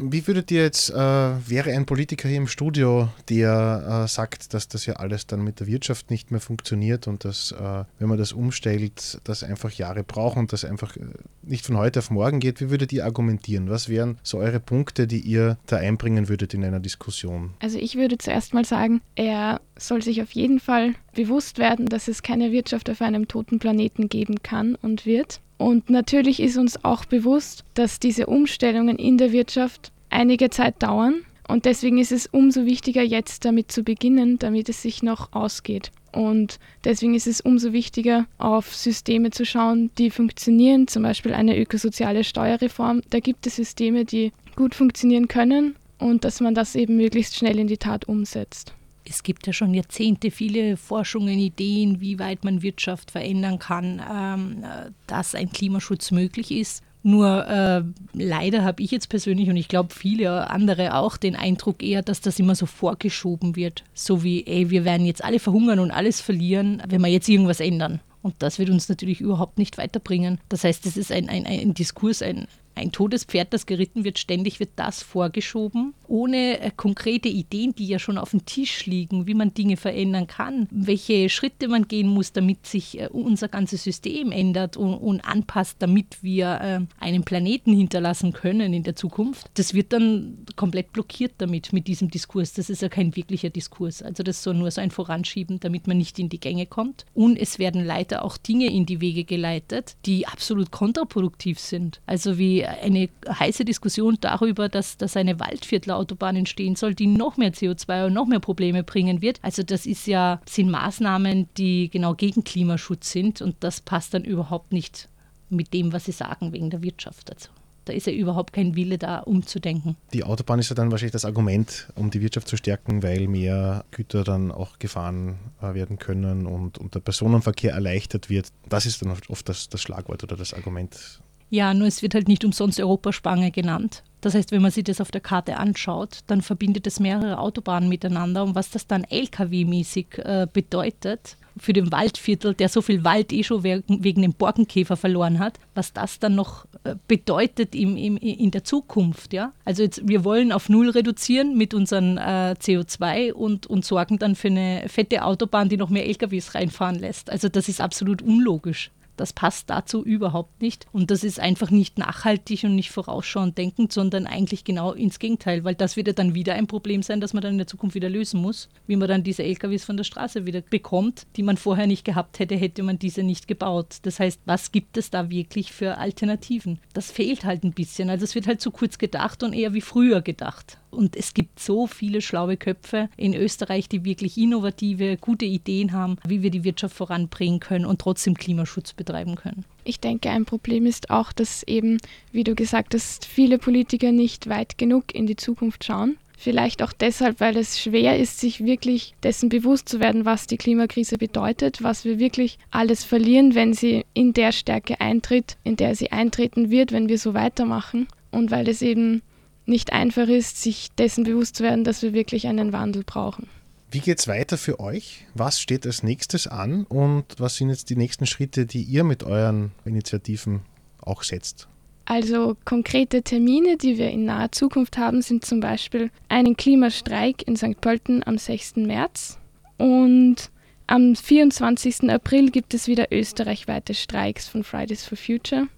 Wie 0.00 0.26
würdet 0.28 0.50
ihr 0.52 0.62
jetzt, 0.62 0.90
äh, 0.90 0.94
wäre 0.94 1.72
ein 1.72 1.84
Politiker 1.84 2.28
hier 2.28 2.38
im 2.38 2.46
Studio, 2.46 3.08
der 3.28 4.04
äh, 4.04 4.08
sagt, 4.08 4.54
dass 4.54 4.68
das 4.68 4.86
ja 4.86 4.94
alles 4.94 5.26
dann 5.26 5.42
mit 5.42 5.58
der 5.58 5.66
Wirtschaft 5.66 6.10
nicht 6.10 6.30
mehr 6.30 6.40
funktioniert 6.40 7.08
und 7.08 7.24
dass, 7.24 7.50
äh, 7.52 7.84
wenn 7.98 8.08
man 8.08 8.16
das 8.16 8.32
umstellt, 8.32 9.20
das 9.24 9.42
einfach 9.42 9.72
Jahre 9.72 10.04
braucht 10.04 10.36
und 10.36 10.52
das 10.52 10.64
einfach 10.64 10.96
äh, 10.96 11.00
nicht 11.42 11.66
von 11.66 11.76
heute 11.76 11.98
auf 11.98 12.10
morgen 12.10 12.38
geht, 12.38 12.60
wie 12.60 12.70
würdet 12.70 12.92
ihr 12.92 13.04
argumentieren? 13.04 13.70
Was 13.70 13.88
wären 13.88 14.18
so 14.22 14.38
eure 14.38 14.60
Punkte, 14.60 15.08
die 15.08 15.20
ihr 15.20 15.58
da 15.66 15.78
einbringen 15.78 16.28
würdet 16.28 16.54
in 16.54 16.64
einer 16.64 16.80
Diskussion? 16.80 17.54
Also 17.60 17.78
ich 17.78 17.96
würde 17.96 18.18
zuerst 18.18 18.54
mal 18.54 18.64
sagen, 18.64 19.00
er 19.16 19.60
soll 19.76 20.02
sich 20.02 20.22
auf 20.22 20.30
jeden 20.30 20.60
Fall 20.60 20.94
bewusst 21.14 21.58
werden, 21.58 21.86
dass 21.86 22.06
es 22.06 22.22
keine 22.22 22.52
Wirtschaft 22.52 22.88
auf 22.88 23.02
einem 23.02 23.26
toten 23.26 23.58
Planeten 23.58 24.08
geben 24.08 24.42
kann 24.44 24.76
und 24.76 25.06
wird. 25.06 25.40
Und 25.58 25.90
natürlich 25.90 26.40
ist 26.40 26.56
uns 26.56 26.84
auch 26.84 27.04
bewusst, 27.04 27.64
dass 27.74 28.00
diese 28.00 28.26
Umstellungen 28.26 28.96
in 28.96 29.18
der 29.18 29.32
Wirtschaft 29.32 29.92
einige 30.08 30.50
Zeit 30.50 30.82
dauern. 30.82 31.24
Und 31.48 31.64
deswegen 31.64 31.98
ist 31.98 32.12
es 32.12 32.26
umso 32.26 32.64
wichtiger, 32.64 33.02
jetzt 33.02 33.44
damit 33.44 33.72
zu 33.72 33.82
beginnen, 33.82 34.38
damit 34.38 34.68
es 34.68 34.82
sich 34.82 35.02
noch 35.02 35.32
ausgeht. 35.32 35.90
Und 36.12 36.58
deswegen 36.84 37.14
ist 37.14 37.26
es 37.26 37.40
umso 37.40 37.72
wichtiger, 37.72 38.26
auf 38.38 38.74
Systeme 38.74 39.30
zu 39.30 39.44
schauen, 39.44 39.90
die 39.98 40.10
funktionieren, 40.10 40.86
zum 40.88 41.02
Beispiel 41.02 41.34
eine 41.34 41.58
ökosoziale 41.58 42.24
Steuerreform. 42.24 43.02
Da 43.10 43.20
gibt 43.20 43.46
es 43.46 43.56
Systeme, 43.56 44.04
die 44.04 44.32
gut 44.56 44.74
funktionieren 44.74 45.28
können 45.28 45.74
und 45.98 46.24
dass 46.24 46.40
man 46.40 46.54
das 46.54 46.76
eben 46.76 46.96
möglichst 46.96 47.36
schnell 47.36 47.58
in 47.58 47.66
die 47.66 47.78
Tat 47.78 48.06
umsetzt 48.08 48.74
es 49.08 49.22
gibt 49.22 49.46
ja 49.46 49.52
schon 49.52 49.74
Jahrzehnte 49.74 50.30
viele 50.30 50.76
Forschungen, 50.76 51.38
Ideen, 51.38 52.00
wie 52.00 52.18
weit 52.18 52.44
man 52.44 52.62
Wirtschaft 52.62 53.10
verändern 53.10 53.58
kann, 53.58 54.02
ähm, 54.10 54.64
dass 55.06 55.34
ein 55.34 55.50
Klimaschutz 55.50 56.10
möglich 56.10 56.50
ist. 56.50 56.82
Nur 57.02 57.46
äh, 57.46 57.82
leider 58.12 58.64
habe 58.64 58.82
ich 58.82 58.90
jetzt 58.90 59.08
persönlich 59.08 59.48
und 59.48 59.56
ich 59.56 59.68
glaube 59.68 59.94
viele 59.94 60.50
andere 60.50 60.94
auch 60.94 61.16
den 61.16 61.36
Eindruck 61.36 61.82
eher, 61.82 62.02
dass 62.02 62.20
das 62.20 62.38
immer 62.38 62.54
so 62.54 62.66
vorgeschoben 62.66 63.56
wird. 63.56 63.84
So 63.94 64.24
wie, 64.24 64.44
ey, 64.46 64.70
wir 64.70 64.84
werden 64.84 65.06
jetzt 65.06 65.24
alle 65.24 65.38
verhungern 65.38 65.78
und 65.78 65.90
alles 65.90 66.20
verlieren, 66.20 66.82
wenn 66.88 67.00
wir 67.00 67.08
jetzt 67.08 67.28
irgendwas 67.28 67.60
ändern. 67.60 68.00
Und 68.20 68.34
das 68.40 68.58
wird 68.58 68.70
uns 68.70 68.88
natürlich 68.88 69.20
überhaupt 69.20 69.58
nicht 69.58 69.78
weiterbringen. 69.78 70.40
Das 70.48 70.64
heißt, 70.64 70.86
es 70.86 70.96
ist 70.96 71.12
ein, 71.12 71.28
ein, 71.28 71.46
ein 71.46 71.72
Diskurs, 71.72 72.20
ein, 72.20 72.48
ein 72.78 72.92
Todespferd, 72.92 73.52
das 73.52 73.66
geritten 73.66 74.04
wird, 74.04 74.18
ständig 74.18 74.60
wird 74.60 74.70
das 74.76 75.02
vorgeschoben 75.02 75.94
ohne 76.08 76.60
äh, 76.60 76.70
konkrete 76.74 77.28
Ideen, 77.28 77.74
die 77.74 77.86
ja 77.86 77.98
schon 77.98 78.18
auf 78.18 78.30
dem 78.30 78.44
Tisch 78.44 78.86
liegen, 78.86 79.26
wie 79.26 79.34
man 79.34 79.54
Dinge 79.54 79.76
verändern 79.76 80.26
kann, 80.26 80.66
welche 80.70 81.28
Schritte 81.28 81.68
man 81.68 81.86
gehen 81.86 82.08
muss, 82.08 82.32
damit 82.32 82.66
sich 82.66 82.98
äh, 82.98 83.08
unser 83.08 83.48
ganzes 83.48 83.84
System 83.84 84.32
ändert 84.32 84.76
und, 84.76 84.94
und 84.94 85.20
anpasst, 85.20 85.76
damit 85.80 86.22
wir 86.22 86.60
äh, 86.60 86.80
einen 87.04 87.24
Planeten 87.24 87.72
hinterlassen 87.74 88.32
können 88.32 88.72
in 88.72 88.82
der 88.82 88.96
Zukunft, 88.96 89.50
das 89.54 89.74
wird 89.74 89.92
dann 89.92 90.46
komplett 90.56 90.92
blockiert 90.92 91.32
damit, 91.38 91.72
mit 91.72 91.86
diesem 91.86 92.10
Diskurs. 92.10 92.54
Das 92.54 92.70
ist 92.70 92.82
ja 92.82 92.88
kein 92.88 93.14
wirklicher 93.14 93.50
Diskurs. 93.50 94.02
Also 94.02 94.22
das 94.22 94.42
soll 94.42 94.54
nur 94.54 94.70
so 94.70 94.80
ein 94.80 94.90
Voranschieben, 94.90 95.60
damit 95.60 95.86
man 95.86 95.98
nicht 95.98 96.18
in 96.18 96.28
die 96.28 96.40
Gänge 96.40 96.66
kommt. 96.66 97.04
Und 97.14 97.36
es 97.36 97.58
werden 97.58 97.84
leider 97.84 98.24
auch 98.24 98.36
Dinge 98.38 98.66
in 98.66 98.86
die 98.86 99.00
Wege 99.00 99.24
geleitet, 99.24 99.96
die 100.06 100.26
absolut 100.26 100.70
kontraproduktiv 100.70 101.58
sind. 101.58 102.00
Also 102.06 102.38
wie 102.38 102.64
eine 102.70 103.08
heiße 103.28 103.64
Diskussion 103.64 104.18
darüber, 104.20 104.68
dass, 104.68 104.96
dass 104.96 105.16
eine 105.16 105.40
Waldviertelautobahn 105.40 106.36
entstehen 106.36 106.76
soll, 106.76 106.94
die 106.94 107.06
noch 107.06 107.36
mehr 107.36 107.52
CO2 107.52 108.06
und 108.06 108.14
noch 108.14 108.26
mehr 108.26 108.40
Probleme 108.40 108.82
bringen 108.82 109.22
wird. 109.22 109.38
Also 109.42 109.62
das 109.62 109.86
ist 109.86 110.06
ja, 110.06 110.40
sind 110.48 110.70
Maßnahmen, 110.70 111.48
die 111.56 111.88
genau 111.90 112.14
gegen 112.14 112.44
Klimaschutz 112.44 113.10
sind 113.10 113.42
und 113.42 113.56
das 113.60 113.80
passt 113.80 114.14
dann 114.14 114.24
überhaupt 114.24 114.72
nicht 114.72 115.08
mit 115.50 115.72
dem, 115.72 115.92
was 115.92 116.04
Sie 116.04 116.12
sagen 116.12 116.52
wegen 116.52 116.70
der 116.70 116.82
Wirtschaft 116.82 117.30
dazu. 117.30 117.50
Da 117.88 117.94
ist 117.94 118.06
ja 118.06 118.12
überhaupt 118.12 118.52
kein 118.52 118.76
Wille 118.76 118.98
da, 118.98 119.20
umzudenken. 119.20 119.96
Die 120.12 120.22
Autobahn 120.22 120.58
ist 120.58 120.68
ja 120.68 120.74
dann 120.74 120.90
wahrscheinlich 120.90 121.12
das 121.12 121.24
Argument, 121.24 121.88
um 121.94 122.10
die 122.10 122.20
Wirtschaft 122.20 122.46
zu 122.46 122.58
stärken, 122.58 123.02
weil 123.02 123.28
mehr 123.28 123.86
Güter 123.92 124.24
dann 124.24 124.52
auch 124.52 124.78
gefahren 124.78 125.38
äh, 125.62 125.72
werden 125.72 125.98
können 125.98 126.46
und, 126.46 126.76
und 126.76 126.94
der 126.94 127.00
Personenverkehr 127.00 127.72
erleichtert 127.72 128.28
wird. 128.28 128.48
Das 128.68 128.84
ist 128.84 129.00
dann 129.00 129.16
oft 129.28 129.48
das, 129.48 129.70
das 129.70 129.80
Schlagwort 129.80 130.22
oder 130.22 130.36
das 130.36 130.52
Argument. 130.52 131.22
Ja, 131.50 131.72
nur 131.74 131.86
es 131.86 132.02
wird 132.02 132.14
halt 132.14 132.28
nicht 132.28 132.44
umsonst 132.44 132.78
Europaspange 132.78 133.50
genannt. 133.50 134.02
Das 134.20 134.34
heißt, 134.34 134.50
wenn 134.50 134.62
man 134.62 134.72
sich 134.72 134.84
das 134.84 135.00
auf 135.00 135.10
der 135.10 135.20
Karte 135.20 135.56
anschaut, 135.56 136.20
dann 136.26 136.42
verbindet 136.42 136.86
es 136.86 136.98
mehrere 136.98 137.38
Autobahnen 137.38 137.88
miteinander. 137.88 138.42
Und 138.42 138.54
was 138.54 138.70
das 138.70 138.86
dann 138.86 139.04
LKW-mäßig 139.04 140.18
äh, 140.18 140.46
bedeutet, 140.52 141.36
für 141.60 141.72
den 141.72 141.90
Waldviertel, 141.92 142.54
der 142.54 142.68
so 142.68 142.82
viel 142.82 143.04
Wald 143.04 143.32
eh 143.32 143.42
schon 143.42 143.62
wegen 143.62 144.22
dem 144.22 144.32
Borkenkäfer 144.32 144.96
verloren 144.96 145.38
hat, 145.38 145.58
was 145.74 145.92
das 145.92 146.18
dann 146.18 146.34
noch 146.34 146.66
äh, 146.84 146.94
bedeutet 147.06 147.74
im, 147.74 147.96
im, 147.96 148.16
in 148.16 148.50
der 148.50 148.64
Zukunft. 148.64 149.32
Ja? 149.32 149.52
Also 149.64 149.82
jetzt, 149.82 150.06
wir 150.06 150.24
wollen 150.24 150.52
auf 150.52 150.68
Null 150.68 150.90
reduzieren 150.90 151.56
mit 151.56 151.74
unserem 151.74 152.16
äh, 152.16 152.52
CO2 152.52 153.32
und, 153.32 153.66
und 153.66 153.84
sorgen 153.84 154.18
dann 154.18 154.34
für 154.34 154.48
eine 154.48 154.84
fette 154.88 155.24
Autobahn, 155.24 155.68
die 155.68 155.76
noch 155.76 155.90
mehr 155.90 156.06
LKWs 156.06 156.54
reinfahren 156.54 156.98
lässt. 156.98 157.30
Also 157.30 157.48
das 157.48 157.68
ist 157.68 157.80
absolut 157.80 158.22
unlogisch. 158.22 158.90
Das 159.18 159.32
passt 159.32 159.68
dazu 159.68 160.04
überhaupt 160.04 160.62
nicht. 160.62 160.86
Und 160.92 161.10
das 161.10 161.24
ist 161.24 161.40
einfach 161.40 161.70
nicht 161.70 161.98
nachhaltig 161.98 162.64
und 162.64 162.74
nicht 162.74 162.90
vorausschauend 162.90 163.58
denkend, 163.58 163.92
sondern 163.92 164.26
eigentlich 164.26 164.64
genau 164.64 164.92
ins 164.92 165.18
Gegenteil, 165.18 165.64
weil 165.64 165.74
das 165.74 165.96
wird 165.96 166.06
ja 166.06 166.12
dann 166.12 166.34
wieder 166.34 166.54
ein 166.54 166.66
Problem 166.66 167.02
sein, 167.02 167.20
das 167.20 167.34
man 167.34 167.42
dann 167.42 167.52
in 167.52 167.58
der 167.58 167.66
Zukunft 167.66 167.94
wieder 167.94 168.08
lösen 168.08 168.40
muss, 168.40 168.68
wie 168.86 168.96
man 168.96 169.08
dann 169.08 169.24
diese 169.24 169.42
LKWs 169.42 169.84
von 169.84 169.96
der 169.96 170.04
Straße 170.04 170.46
wieder 170.46 170.62
bekommt, 170.62 171.26
die 171.36 171.42
man 171.42 171.56
vorher 171.56 171.86
nicht 171.86 172.04
gehabt 172.04 172.38
hätte, 172.38 172.56
hätte 172.56 172.82
man 172.82 172.98
diese 172.98 173.22
nicht 173.22 173.48
gebaut. 173.48 173.96
Das 174.02 174.20
heißt, 174.20 174.40
was 174.46 174.72
gibt 174.72 174.96
es 174.96 175.10
da 175.10 175.30
wirklich 175.30 175.72
für 175.72 175.98
Alternativen? 175.98 176.78
Das 176.94 177.10
fehlt 177.10 177.44
halt 177.44 177.64
ein 177.64 177.72
bisschen. 177.72 178.08
Also 178.08 178.24
es 178.24 178.34
wird 178.34 178.46
halt 178.46 178.60
zu 178.60 178.70
kurz 178.70 178.98
gedacht 178.98 179.42
und 179.42 179.52
eher 179.52 179.74
wie 179.74 179.80
früher 179.80 180.22
gedacht. 180.22 180.78
Und 180.90 181.16
es 181.16 181.34
gibt 181.34 181.60
so 181.60 181.86
viele 181.86 182.20
schlaue 182.20 182.56
Köpfe 182.56 183.08
in 183.16 183.34
Österreich, 183.34 183.88
die 183.88 184.04
wirklich 184.04 184.38
innovative, 184.38 185.16
gute 185.16 185.44
Ideen 185.44 185.92
haben, 185.92 186.16
wie 186.26 186.42
wir 186.42 186.50
die 186.50 186.64
Wirtschaft 186.64 186.96
voranbringen 186.96 187.60
können 187.60 187.84
und 187.84 188.00
trotzdem 188.00 188.34
Klimaschutz 188.34 188.92
betreiben 188.92 189.36
können. 189.36 189.64
Ich 189.84 190.00
denke, 190.00 190.30
ein 190.30 190.44
Problem 190.44 190.86
ist 190.86 191.10
auch, 191.10 191.32
dass 191.32 191.62
eben, 191.62 191.98
wie 192.32 192.44
du 192.44 192.54
gesagt 192.54 192.94
hast, 192.94 193.24
viele 193.24 193.58
Politiker 193.58 194.12
nicht 194.12 194.48
weit 194.48 194.78
genug 194.78 195.14
in 195.14 195.26
die 195.26 195.36
Zukunft 195.36 195.84
schauen. 195.84 196.16
Vielleicht 196.40 196.84
auch 196.84 196.92
deshalb, 196.92 197.40
weil 197.40 197.56
es 197.56 197.80
schwer 197.80 198.16
ist, 198.16 198.38
sich 198.38 198.64
wirklich 198.64 199.14
dessen 199.24 199.48
bewusst 199.48 199.88
zu 199.88 199.98
werden, 199.98 200.24
was 200.24 200.46
die 200.46 200.56
Klimakrise 200.56 201.18
bedeutet, 201.18 201.82
was 201.82 202.04
wir 202.04 202.20
wirklich 202.20 202.60
alles 202.70 203.02
verlieren, 203.02 203.56
wenn 203.56 203.74
sie 203.74 204.04
in 204.14 204.34
der 204.34 204.52
Stärke 204.52 205.00
eintritt, 205.00 205.56
in 205.64 205.74
der 205.74 205.96
sie 205.96 206.12
eintreten 206.12 206.70
wird, 206.70 206.92
wenn 206.92 207.08
wir 207.08 207.18
so 207.18 207.34
weitermachen. 207.34 208.06
Und 208.30 208.52
weil 208.52 208.68
es 208.68 208.82
eben 208.82 209.22
nicht 209.68 209.92
einfach 209.92 210.28
ist, 210.28 210.62
sich 210.62 210.90
dessen 210.98 211.24
bewusst 211.24 211.56
zu 211.56 211.62
werden, 211.62 211.84
dass 211.84 212.02
wir 212.02 212.12
wirklich 212.12 212.46
einen 212.46 212.72
Wandel 212.72 213.04
brauchen. 213.04 213.48
Wie 213.90 214.00
geht 214.00 214.18
es 214.18 214.28
weiter 214.28 214.58
für 214.58 214.80
euch? 214.80 215.24
Was 215.34 215.60
steht 215.60 215.86
als 215.86 216.02
nächstes 216.02 216.46
an 216.46 216.84
und 216.84 217.24
was 217.38 217.56
sind 217.56 217.70
jetzt 217.70 217.88
die 217.88 217.96
nächsten 217.96 218.26
Schritte, 218.26 218.66
die 218.66 218.82
ihr 218.82 219.02
mit 219.02 219.22
euren 219.22 219.72
Initiativen 219.84 220.60
auch 221.00 221.22
setzt? 221.22 221.68
Also 222.04 222.56
konkrete 222.64 223.22
Termine, 223.22 223.76
die 223.76 223.98
wir 223.98 224.10
in 224.10 224.24
naher 224.24 224.52
Zukunft 224.52 224.96
haben, 224.98 225.22
sind 225.22 225.44
zum 225.44 225.60
Beispiel 225.60 226.10
einen 226.28 226.56
Klimastreik 226.56 227.46
in 227.46 227.56
St. 227.56 227.80
Pölten 227.80 228.26
am 228.26 228.38
6. 228.38 228.76
März 228.76 229.38
und 229.76 230.50
am 230.86 231.14
24. 231.14 232.10
April 232.10 232.50
gibt 232.50 232.72
es 232.72 232.88
wieder 232.88 233.12
österreichweite 233.12 233.92
Streiks 233.92 234.48
von 234.48 234.64
Fridays 234.64 235.04
for 235.04 235.18
Future. 235.18 235.68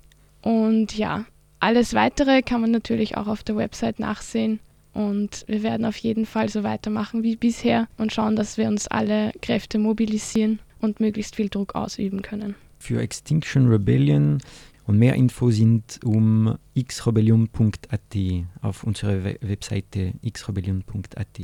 Und 0.41 0.97
ja, 0.97 1.27
alles 1.61 1.95
Weitere 1.95 2.43
kann 2.43 2.63
man 2.63 2.71
natürlich 2.71 3.17
auch 3.17 3.27
auf 3.27 3.43
der 3.43 3.57
Website 3.57 4.01
nachsehen. 4.01 4.61
Und 4.93 5.45
wir 5.47 5.63
werden 5.63 5.87
auf 5.87 5.97
jeden 5.99 6.27
Fall 6.27 6.49
so 6.49 6.65
weitermachen 6.65 7.23
wie 7.23 7.37
bisher 7.37 7.87
und 7.97 8.13
schauen, 8.13 8.35
dass 8.35 8.59
wir 8.59 8.67
uns 8.67 8.89
alle 8.89 9.33
Kräfte 9.41 9.79
mobilisieren 9.79 10.59
und 10.81 10.99
möglichst 10.99 11.37
viel 11.37 11.49
Druck 11.49 11.77
ausüben 11.77 12.23
können. 12.23 12.57
Für 12.79 13.01
Extinction 13.01 13.69
Rebellion 13.69 14.39
und 14.87 14.99
mehr 14.99 15.15
Infos 15.15 15.57
sind 15.57 16.01
um 16.03 16.57
xrebellion.at 16.75 18.17
auf 18.63 18.83
unserer 18.83 19.23
Webseite 19.43 20.15
xrebellion.at 20.29 21.41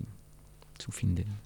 zu 0.79 0.91
finden. 0.91 1.39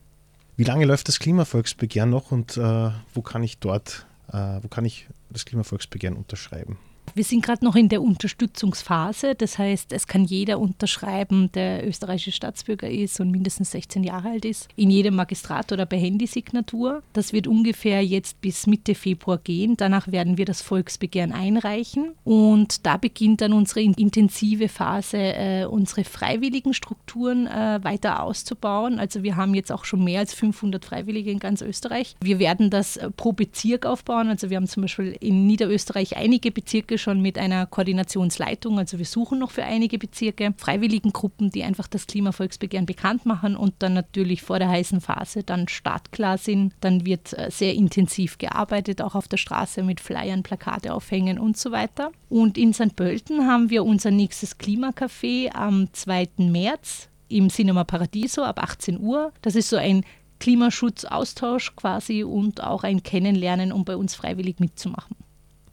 Wie 0.56 0.64
lange 0.64 0.86
läuft 0.86 1.08
das 1.08 1.18
Klimavolksbegehren 1.18 2.10
noch 2.10 2.32
und 2.32 2.56
äh, 2.56 2.90
wo 3.12 3.22
kann 3.22 3.42
ich 3.42 3.58
dort, 3.58 4.06
äh, 4.32 4.58
wo 4.62 4.68
kann 4.68 4.84
ich 4.84 5.08
das 5.30 5.44
Klimavolksbegehren 5.44 6.16
unterschreiben? 6.16 6.78
Wir 7.14 7.24
sind 7.24 7.44
gerade 7.44 7.64
noch 7.64 7.76
in 7.76 7.88
der 7.88 8.02
Unterstützungsphase. 8.02 9.34
Das 9.34 9.58
heißt, 9.58 9.92
es 9.92 10.06
kann 10.06 10.24
jeder 10.24 10.58
unterschreiben, 10.58 11.50
der 11.52 11.86
österreichische 11.86 12.32
Staatsbürger 12.32 12.88
ist 12.88 13.20
und 13.20 13.30
mindestens 13.30 13.72
16 13.72 14.04
Jahre 14.04 14.30
alt 14.30 14.44
ist, 14.44 14.68
in 14.76 14.90
jedem 14.90 15.16
Magistrat 15.16 15.72
oder 15.72 15.86
per 15.86 15.98
Handysignatur. 15.98 17.02
Das 17.12 17.32
wird 17.32 17.46
ungefähr 17.46 18.04
jetzt 18.04 18.40
bis 18.40 18.66
Mitte 18.66 18.94
Februar 18.94 19.38
gehen. 19.38 19.76
Danach 19.76 20.10
werden 20.12 20.38
wir 20.38 20.44
das 20.44 20.62
Volksbegehren 20.62 21.32
einreichen 21.32 22.12
und 22.24 22.86
da 22.86 22.96
beginnt 22.96 23.40
dann 23.40 23.52
unsere 23.52 23.80
intensive 23.80 24.68
Phase, 24.68 25.16
äh, 25.18 25.64
unsere 25.64 26.04
freiwilligen 26.04 26.74
Strukturen 26.74 27.46
äh, 27.46 27.80
weiter 27.82 28.22
auszubauen. 28.22 28.98
Also 28.98 29.22
wir 29.22 29.36
haben 29.36 29.54
jetzt 29.54 29.72
auch 29.72 29.84
schon 29.84 30.04
mehr 30.04 30.20
als 30.20 30.34
500 30.34 30.84
Freiwillige 30.84 31.30
in 31.30 31.38
ganz 31.38 31.62
Österreich. 31.62 32.16
Wir 32.20 32.38
werden 32.38 32.70
das 32.70 32.96
äh, 32.96 33.10
pro 33.10 33.32
Bezirk 33.32 33.86
aufbauen. 33.86 34.28
Also 34.28 34.50
wir 34.50 34.56
haben 34.56 34.66
zum 34.66 34.82
Beispiel 34.82 35.16
in 35.20 35.46
Niederösterreich 35.46 36.16
einige 36.16 36.50
Bezirke 36.50 36.98
schon 37.00 37.20
mit 37.20 37.38
einer 37.38 37.66
Koordinationsleitung. 37.66 38.78
Also 38.78 38.98
wir 38.98 39.04
suchen 39.04 39.38
noch 39.38 39.50
für 39.50 39.64
einige 39.64 39.98
Bezirke 39.98 40.54
Freiwilligengruppen, 40.56 41.50
die 41.50 41.64
einfach 41.64 41.88
das 41.88 42.06
Klimavolksbegehren 42.06 42.86
bekannt 42.86 43.26
machen 43.26 43.56
und 43.56 43.74
dann 43.80 43.94
natürlich 43.94 44.42
vor 44.42 44.58
der 44.58 44.68
heißen 44.68 45.00
Phase 45.00 45.42
dann 45.42 45.68
startklar 45.68 46.38
sind. 46.38 46.74
Dann 46.80 47.04
wird 47.04 47.36
äh, 47.36 47.50
sehr 47.50 47.74
intensiv 47.74 48.38
gearbeitet, 48.38 49.02
auch 49.02 49.14
auf 49.14 49.28
der 49.28 49.38
Straße 49.38 49.82
mit 49.82 50.00
Flyern, 50.00 50.42
Plakate 50.42 50.94
aufhängen 50.94 51.38
und 51.38 51.56
so 51.56 51.72
weiter. 51.72 52.12
Und 52.28 52.56
in 52.56 52.72
St. 52.72 52.94
Pölten 52.94 53.46
haben 53.46 53.70
wir 53.70 53.84
unser 53.84 54.10
nächstes 54.10 54.58
Klimacafé 54.58 55.52
am 55.52 55.92
2. 55.92 56.28
März 56.38 57.08
im 57.28 57.48
Cinema 57.48 57.84
Paradiso 57.84 58.42
ab 58.42 58.62
18 58.62 59.00
Uhr. 59.00 59.32
Das 59.42 59.54
ist 59.54 59.70
so 59.70 59.76
ein 59.76 60.04
Klimaschutzaustausch 60.40 61.76
quasi 61.76 62.24
und 62.24 62.62
auch 62.62 62.82
ein 62.82 63.02
Kennenlernen, 63.02 63.72
um 63.72 63.84
bei 63.84 63.96
uns 63.96 64.14
freiwillig 64.14 64.58
mitzumachen. 64.58 65.16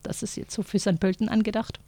Das 0.08 0.24
ist 0.24 0.38
jetzt 0.38 0.54
so 0.54 0.64
für 0.64 0.80
St. 0.80 1.02
Pölten 1.02 1.28
angedacht. 1.28 1.82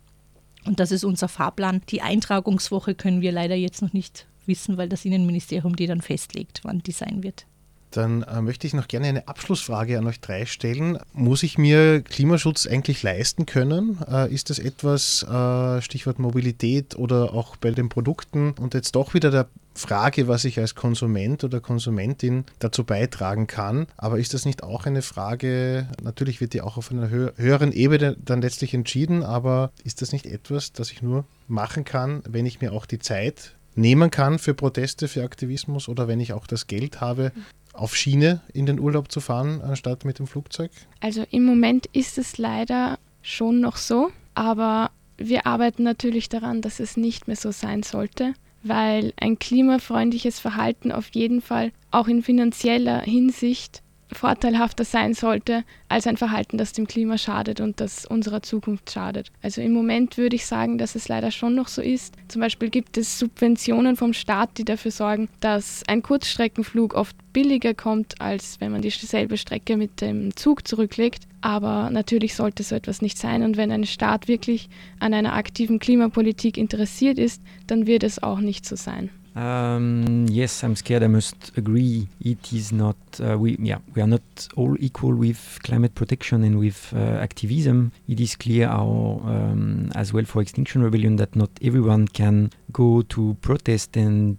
Und 0.66 0.82
das 0.82 0.92
ist 0.92 1.06
unser 1.06 1.30
Fahrplan. 1.30 1.82
Die 1.88 2.02
Eintragungswoche 2.02 2.94
können 2.94 3.22
wir 3.22 3.32
leider 3.32 3.56
jetzt 3.56 3.82
noch 3.82 3.94
nicht 3.94 4.28
wissen, 4.46 4.76
weil 4.78 4.90
das 4.90 5.06
Innenministerium 5.06 5.78
die 5.78 5.88
dann 5.88 6.02
festlegt, 6.02 6.60
wann 6.64 6.80
die 6.80 6.92
sein 6.92 7.24
wird. 7.24 7.46
Dann 7.92 8.24
äh, 8.24 8.42
möchte 8.42 8.68
ich 8.68 8.74
noch 8.74 8.88
gerne 8.88 9.08
eine 9.08 9.28
Abschlussfrage 9.28 9.98
an 9.98 10.08
euch 10.08 10.20
drei 10.20 10.46
stellen. 10.46 11.00
Muss 11.14 11.44
ich 11.44 11.58
mir 11.58 12.02
Klimaschutz 12.02 12.68
eigentlich 12.68 13.04
leisten 13.04 13.46
können? 13.46 13.98
Äh, 14.10 14.34
ist 14.34 14.50
das 14.50 14.60
etwas, 14.60 15.24
äh, 15.24 15.82
Stichwort 15.82 16.20
Mobilität 16.20 16.96
oder 16.96 17.34
auch 17.34 17.56
bei 17.56 17.72
den 17.72 17.90
Produkten? 17.90 18.52
Und 18.52 18.74
jetzt 18.74 18.96
doch 18.96 19.14
wieder 19.14 19.32
der 19.32 19.48
Frage, 19.80 20.28
was 20.28 20.46
ich 20.46 20.60
als 20.60 20.76
Konsument 20.76 21.44
oder 21.44 21.62
Konsumentin 21.62 22.44
dazu 22.60 22.84
beitragen 22.84 23.48
kann. 23.48 23.88
Aber 23.98 24.20
ist 24.20 24.34
das 24.34 24.46
nicht 24.46 24.62
auch 24.62 24.86
eine 24.86 25.02
Frage, 25.02 25.88
natürlich 26.04 26.42
wird 26.42 26.54
die 26.54 26.62
auch 26.62 26.78
auf 26.78 26.92
einer 26.92 27.10
höheren 27.10 27.72
Ebene 27.72 28.18
dann 28.24 28.42
letztlich 28.42 28.74
entschieden, 28.74 29.24
aber 29.24 29.72
ist 29.84 30.02
das 30.02 30.12
nicht 30.12 30.26
etwas, 30.26 30.74
das 30.74 30.92
ich 30.92 31.02
nur 31.02 31.24
machen 31.48 31.86
kann, 31.86 32.22
wenn 32.28 32.46
ich 32.46 32.62
mir 32.62 32.74
auch 32.74 32.86
die 32.86 33.00
Zeit 33.00 33.56
nehmen 33.76 34.12
kann 34.12 34.40
für 34.40 34.54
Proteste, 34.54 35.08
für 35.08 35.24
Aktivismus 35.24 35.88
oder 35.88 36.08
wenn 36.08 36.20
ich 36.20 36.34
auch 36.34 36.48
das 36.48 36.68
Geld 36.68 37.00
habe, 37.02 37.32
auf 37.80 37.96
Schiene 37.96 38.42
in 38.54 38.66
den 38.66 38.80
Urlaub 38.80 39.12
zu 39.12 39.22
fahren, 39.22 39.62
anstatt 39.62 40.06
mit 40.06 40.20
dem 40.20 40.28
Flugzeug? 40.28 40.72
Also 41.00 41.26
im 41.32 41.46
Moment 41.46 41.86
ist 41.94 42.18
es 42.18 42.38
leider 42.38 43.00
schon 43.22 43.62
noch 43.62 43.78
so, 43.78 44.12
aber 44.36 44.92
wir 45.18 45.46
arbeiten 45.46 45.84
natürlich 45.84 46.30
daran, 46.30 46.62
dass 46.62 46.80
es 46.80 46.98
nicht 46.98 47.28
mehr 47.28 47.36
so 47.36 47.52
sein 47.52 47.84
sollte, 47.84 48.34
weil 48.64 49.14
ein 49.18 49.40
klimafreundliches 49.40 50.40
Verhalten 50.40 50.92
auf 50.92 51.10
jeden 51.14 51.42
Fall 51.42 51.72
auch 51.92 52.08
in 52.08 52.24
finanzieller 52.24 53.02
Hinsicht 53.02 53.82
vorteilhafter 54.12 54.86
sein 54.86 55.14
sollte 55.14 55.64
als 55.88 56.08
ein 56.08 56.18
Verhalten, 56.18 56.58
das 56.58 56.74
dem 56.74 56.88
Klima 56.88 57.18
schadet 57.18 57.62
und 57.62 57.80
das 57.80 58.06
unserer 58.06 58.42
Zukunft 58.42 58.92
schadet. 58.92 59.32
Also 59.42 59.62
im 59.62 59.74
Moment 59.74 60.18
würde 60.18 60.36
ich 60.36 60.46
sagen, 60.46 60.78
dass 60.78 60.96
es 60.96 61.08
leider 61.08 61.32
schon 61.32 61.56
noch 61.56 61.68
so 61.68 61.82
ist. 61.82 62.16
Zum 62.28 62.42
Beispiel 62.42 62.70
gibt 62.70 62.98
es 62.98 63.20
Subventionen 63.20 63.96
vom 63.96 64.14
Staat, 64.14 64.58
die 64.58 64.66
dafür 64.66 64.92
sorgen, 64.92 65.30
dass 65.40 65.84
ein 65.88 66.02
Kurzstreckenflug 66.02 66.94
oft 66.94 67.16
billiger 67.34 67.74
kommt, 67.74 68.20
als 68.20 68.60
wenn 68.60 68.72
man 68.72 68.82
dieselbe 68.82 69.38
Strecke 69.38 69.78
mit 69.78 70.02
dem 70.02 70.36
Zug 70.36 70.68
zurücklegt. 70.68 71.24
Aber 71.42 71.90
natürlich 71.90 72.36
sollte 72.36 72.64
so 72.64 72.76
etwas 72.76 73.02
nicht 73.02 73.18
sein. 73.18 73.44
Und 73.44 73.58
wenn 73.58 73.72
ein 73.72 73.86
Staat 73.86 74.28
wirklich 74.28 74.70
an 75.00 75.14
einer 75.14 75.34
aktiven 75.34 75.80
Klimapolitik 75.80 76.58
interessiert 76.58 77.18
ist, 77.18 77.42
dann 77.68 77.88
wird 77.88 78.04
es 78.04 78.22
auch 78.22 78.40
nicht 78.40 78.66
so 78.66 78.76
sein. 78.76 79.10
Um, 79.36 80.26
yes, 80.28 80.64
I'm 80.64 80.76
scared. 80.76 81.04
I 81.04 81.08
must 81.08 81.58
agree. 81.58 82.08
It 82.22 82.52
is 82.52 82.72
not. 82.72 82.98
Uh, 83.24 83.38
we 83.38 83.58
yeah, 83.60 83.78
we 83.96 84.02
are 84.02 84.08
not 84.08 84.48
all 84.56 84.76
equal 84.80 85.16
with 85.16 85.60
climate 85.64 85.96
protection 85.96 86.44
and 86.44 86.60
with 86.60 86.94
uh, 86.96 87.00
activism. 87.00 87.92
It 88.08 88.20
is 88.20 88.36
clear, 88.36 88.68
our, 88.68 89.22
um, 89.26 89.92
as 89.96 90.12
well 90.14 90.26
for 90.26 90.42
Extinction 90.42 90.84
Rebellion, 90.84 91.18
that 91.18 91.36
not 91.36 91.52
everyone 91.62 92.08
can 92.08 92.52
go 92.72 93.02
to 93.04 93.38
protest 93.42 93.96
and 93.96 94.38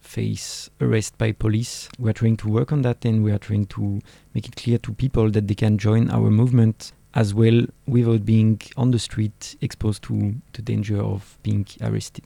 face 0.00 0.68
arrest 0.80 1.16
by 1.16 1.32
police. 1.32 1.88
We 1.98 2.10
are 2.10 2.14
trying 2.14 2.36
to 2.38 2.48
work 2.48 2.72
on 2.72 2.82
that, 2.82 3.04
and 3.04 3.24
we 3.24 3.32
are 3.32 3.38
trying 3.38 3.66
to 3.66 4.00
make 4.34 4.46
it 4.46 4.56
clear 4.56 4.78
to 4.78 4.92
people 4.92 5.30
that 5.30 5.48
they 5.48 5.54
can 5.54 5.78
join 5.78 6.10
our 6.10 6.30
movement 6.30 6.92
as 7.14 7.32
well 7.32 7.64
without 7.86 8.24
being 8.24 8.60
on 8.76 8.90
the 8.90 8.98
street 8.98 9.56
exposed 9.60 10.02
to 10.02 10.34
the 10.52 10.62
danger 10.62 11.00
of 11.00 11.38
being 11.42 11.64
arrested 11.80 12.24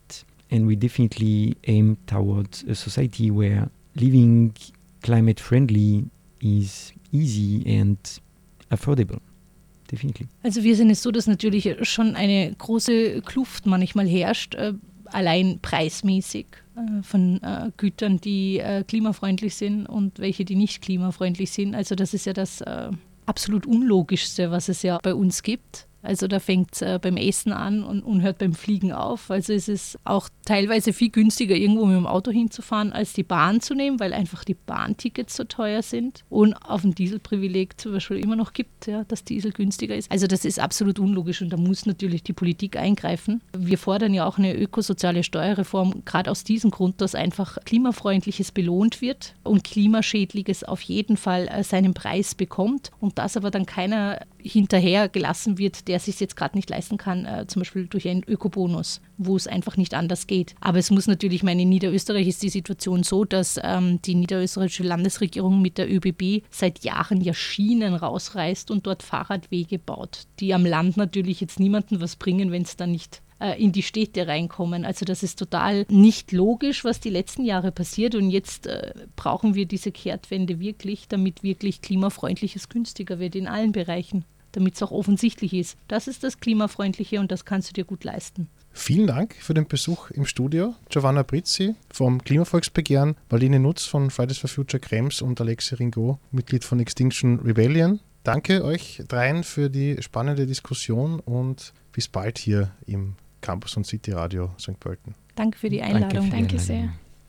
and 0.51 0.69
we 0.69 0.77
definitely 0.77 1.57
aim 1.67 1.97
towards 2.07 2.65
a 2.69 2.75
society 2.75 3.31
where 3.31 3.69
living 3.95 4.55
climate 5.03 5.41
friendly 5.41 6.05
is 6.41 6.93
easy 7.13 7.65
and 7.67 7.99
affordable. 8.71 9.21
Definitely. 9.91 10.29
Also 10.43 10.63
wir 10.63 10.77
sehen 10.77 10.91
es 10.91 11.03
so, 11.03 11.11
dass 11.11 11.27
natürlich 11.27 11.77
schon 11.83 12.15
eine 12.15 12.55
große 12.57 13.23
Kluft 13.23 13.67
manchmal 13.67 14.07
herrscht, 14.07 14.55
äh, 14.55 14.75
allein 15.07 15.61
preismäßig 15.63 16.47
äh, 16.77 17.03
von 17.03 17.43
äh, 17.43 17.71
Gütern, 17.77 18.21
die 18.21 18.63
klimafreundlich 18.87 19.55
sind 19.55 19.87
und 19.87 20.19
welche, 20.19 20.45
die 20.45 20.57
nicht 20.57 20.83
klimafreundlich 20.83 21.51
sind. 21.51 21.75
Also 21.75 21.95
das 21.95 22.13
ist 22.13 22.27
ja 22.27 22.35
das 22.35 22.63
absolut 23.27 23.67
unlogischste, 23.67 24.51
was 24.51 24.69
es 24.69 24.83
ja 24.83 24.99
bei 25.03 25.15
uns 25.15 25.43
gibt. 25.43 25.88
Also 26.03 26.29
da 26.29 26.39
fängt 26.39 26.75
es 26.75 26.83
äh, 26.83 26.99
beim 27.01 27.17
Essen 27.17 27.53
an 27.53 27.83
und, 27.83 28.03
und, 28.03 28.23
hört 28.23 28.39
beim 28.39 28.55
Fliegen 28.55 28.93
auf. 28.93 29.31
Also 29.31 29.53
es 29.53 29.69
ist 29.69 29.99
auch 30.05 30.29
teilweise 30.45 30.93
viel 30.93 31.11
günstiger, 31.11 31.57
irgendwo 31.57 31.87
mit 31.87 31.97
dem 31.97 32.07
Auto 32.07 32.31
hinzufahren, 32.31 32.93
als 32.93 33.13
die 33.13 33.25
Bahn 33.25 33.61
zu 33.61 33.75
nehmen, 33.75 33.99
weil 33.99 34.13
einfach 34.13 34.45
die 34.45 34.55
Bahntickets 34.55 35.37
so 35.37 35.45
teuer 35.45 35.83
sind 35.83 36.25
und 36.29 36.55
auf 36.55 36.83
dem 36.83 36.95
Dieselprivileg 36.95 37.81
zum 37.81 37.93
Beispiel 37.93 38.19
immer 38.19 38.37
noch 38.37 38.53
gibt, 38.53 38.87
ja, 38.87 39.05
dass 39.05 39.25
Diesel 39.25 39.53
günstiger 39.53 39.97
ist. 39.97 40.11
Also 40.11 40.27
das 40.27 40.45
ist 40.45 40.61
absolut 40.61 40.99
unlogisch 40.99 41.43
und 41.43 41.53
da 41.53 41.57
muss 41.57 41.87
natürlich 41.87 42.23
die 42.23 42.33
Politik 42.33 42.77
eingreifen. 42.77 43.43
Wir 43.57 43.79
fordern 43.79 44.15
ja 44.15 44.27
auch 44.27 44.39
eine 44.39 44.57
ökosoziale 44.57 45.25
Steuerreform, 45.25 46.03
gerade 46.05 46.31
aus 46.31 46.45
diesem 46.45 46.71
Grund, 46.71 47.01
dass 47.01 47.15
einfach 47.15 47.59
klimafreundliches 47.65 48.53
belohnt 48.53 49.01
wird 49.01 49.35
und 49.43 49.65
klimaschädliches 49.65 50.65
auf 50.65 50.81
jeden 50.83 51.17
Fall 51.17 51.49
äh, 51.49 51.65
seinen 51.65 51.95
Preis 51.95 52.35
bekommt 52.35 52.93
und 53.01 53.19
das 53.19 53.37
aber 53.37 53.51
dann 53.51 53.67
keiner 53.67 54.21
hinterher 54.43 55.09
gelassen 55.09 55.59
wird, 55.59 55.89
der 55.89 55.99
sich 55.99 56.21
jetzt 56.21 56.37
gerade 56.37 56.57
nicht 56.57 56.71
leisten 56.71 56.97
kann, 56.97 57.25
äh, 57.25 57.47
zum 57.47 57.61
Beispiel 57.61 57.87
durch 57.87 58.09
einen 58.09 58.25
Ökobonus, 58.25 59.01
wo 59.17 59.37
es 59.37 59.47
einfach 59.47 59.77
nicht 59.77 59.95
anders 59.95 60.27
geht. 60.27 60.55
Aber 60.61 60.79
es 60.79 60.91
muss 60.91 61.07
natürlich, 61.07 61.43
meine, 61.43 61.63
in 61.63 61.69
Niederösterreich 61.69 62.29
ist 62.29 62.43
die 62.43 62.49
Situation 62.49 63.03
so, 63.03 63.25
dass 63.25 63.59
ähm, 63.63 64.01
die 64.03 64.15
niederösterreichische 64.15 64.83
Landesregierung 64.85 65.61
mit 65.61 65.79
der 65.79 65.93
ÖBB 65.93 66.45
seit 66.51 66.85
Jahren 66.85 67.21
ja 67.21 67.35
Schienen 67.35 67.95
rausreißt 67.95 68.71
und 68.71 68.87
dort 68.87 69.03
Fahrradwege 69.03 69.79
baut, 69.79 70.23
die 70.41 70.55
am 70.55 70.65
Land 70.65 70.97
natürlich 70.97 71.41
jetzt 71.41 71.61
niemandem 71.61 72.01
was 72.01 72.17
bringen, 72.17 72.53
wenn 72.53 72.63
es 72.63 72.77
dann 72.77 72.93
nicht 72.93 73.23
in 73.57 73.73
die 73.73 73.83
Städte 73.83 74.27
reinkommen. 74.27 74.85
Also 74.85 75.05
das 75.05 75.23
ist 75.23 75.39
total 75.39 75.87
nicht 75.89 76.33
logisch, 76.33 76.85
was 76.85 77.01
die 77.01 77.11
letzten 77.11 77.45
Jahre 77.45 77.73
passiert. 77.73 78.15
Und 78.15 78.31
jetzt 78.31 78.67
äh, 78.67 78.93
brauchen 79.17 79.55
wir 79.55 79.67
diese 79.67 79.93
Kehrtwende 79.93 80.61
wirklich, 80.61 81.09
damit 81.09 81.43
wirklich 81.43 81.81
klimafreundliches 81.83 82.69
günstiger 82.69 83.19
wird 83.19 83.35
in 83.35 83.47
allen 83.47 83.73
Bereichen 83.73 84.25
damit 84.53 84.75
es 84.75 84.83
auch 84.83 84.91
offensichtlich 84.91 85.53
ist. 85.53 85.77
Das 85.89 86.09
ist 86.09 86.25
das 86.25 86.41
Klimafreundliche 86.41 87.21
und 87.21 87.31
das 87.31 87.45
kannst 87.45 87.69
du 87.69 87.73
dir 87.75 87.85
gut 87.85 88.05
leisten. 88.05 88.49
Vielen 88.73 89.07
Dank 89.07 89.35
für 89.35 89.55
den 89.55 89.67
Besuch 89.67 90.11
im 90.11 90.25
Studio. 90.25 90.75
Giovanna 90.89 91.23
Brizzi 91.23 91.75
vom 91.91 92.23
Klimavolksbegehren, 92.23 93.17
Marlene 93.31 93.59
Nutz 93.59 93.85
von 93.85 94.11
Fridays 94.11 94.39
for 94.39 94.49
Future 94.49 94.81
Krems 94.81 95.21
und 95.21 95.41
Alexi 95.41 95.75
Ringo, 95.75 96.19
Mitglied 96.31 96.65
von 96.65 96.79
Extinction 96.81 97.41
Rebellion. 97.41 98.01
Danke 98.23 98.65
euch 98.65 99.03
dreien 99.09 99.43
für 99.43 99.71
die 99.71 99.97
spannende 100.03 100.47
Diskussion 100.47 101.21
und 101.21 101.73
bis 101.93 102.09
bald 102.09 102.39
hier 102.39 102.71
im 102.87 103.15
Campus 103.41 103.77
und 103.77 103.87
City 103.87 104.13
Radio 104.13 104.51
St. 104.59 104.79
Pölten. 104.81 105.15
Danke 105.35 105.59
für 105.59 105.69
die 105.69 105.83
Einladung. 105.83 106.31
Danke, 106.31 106.37
Danke 106.37 106.59
sehr. 106.59 106.93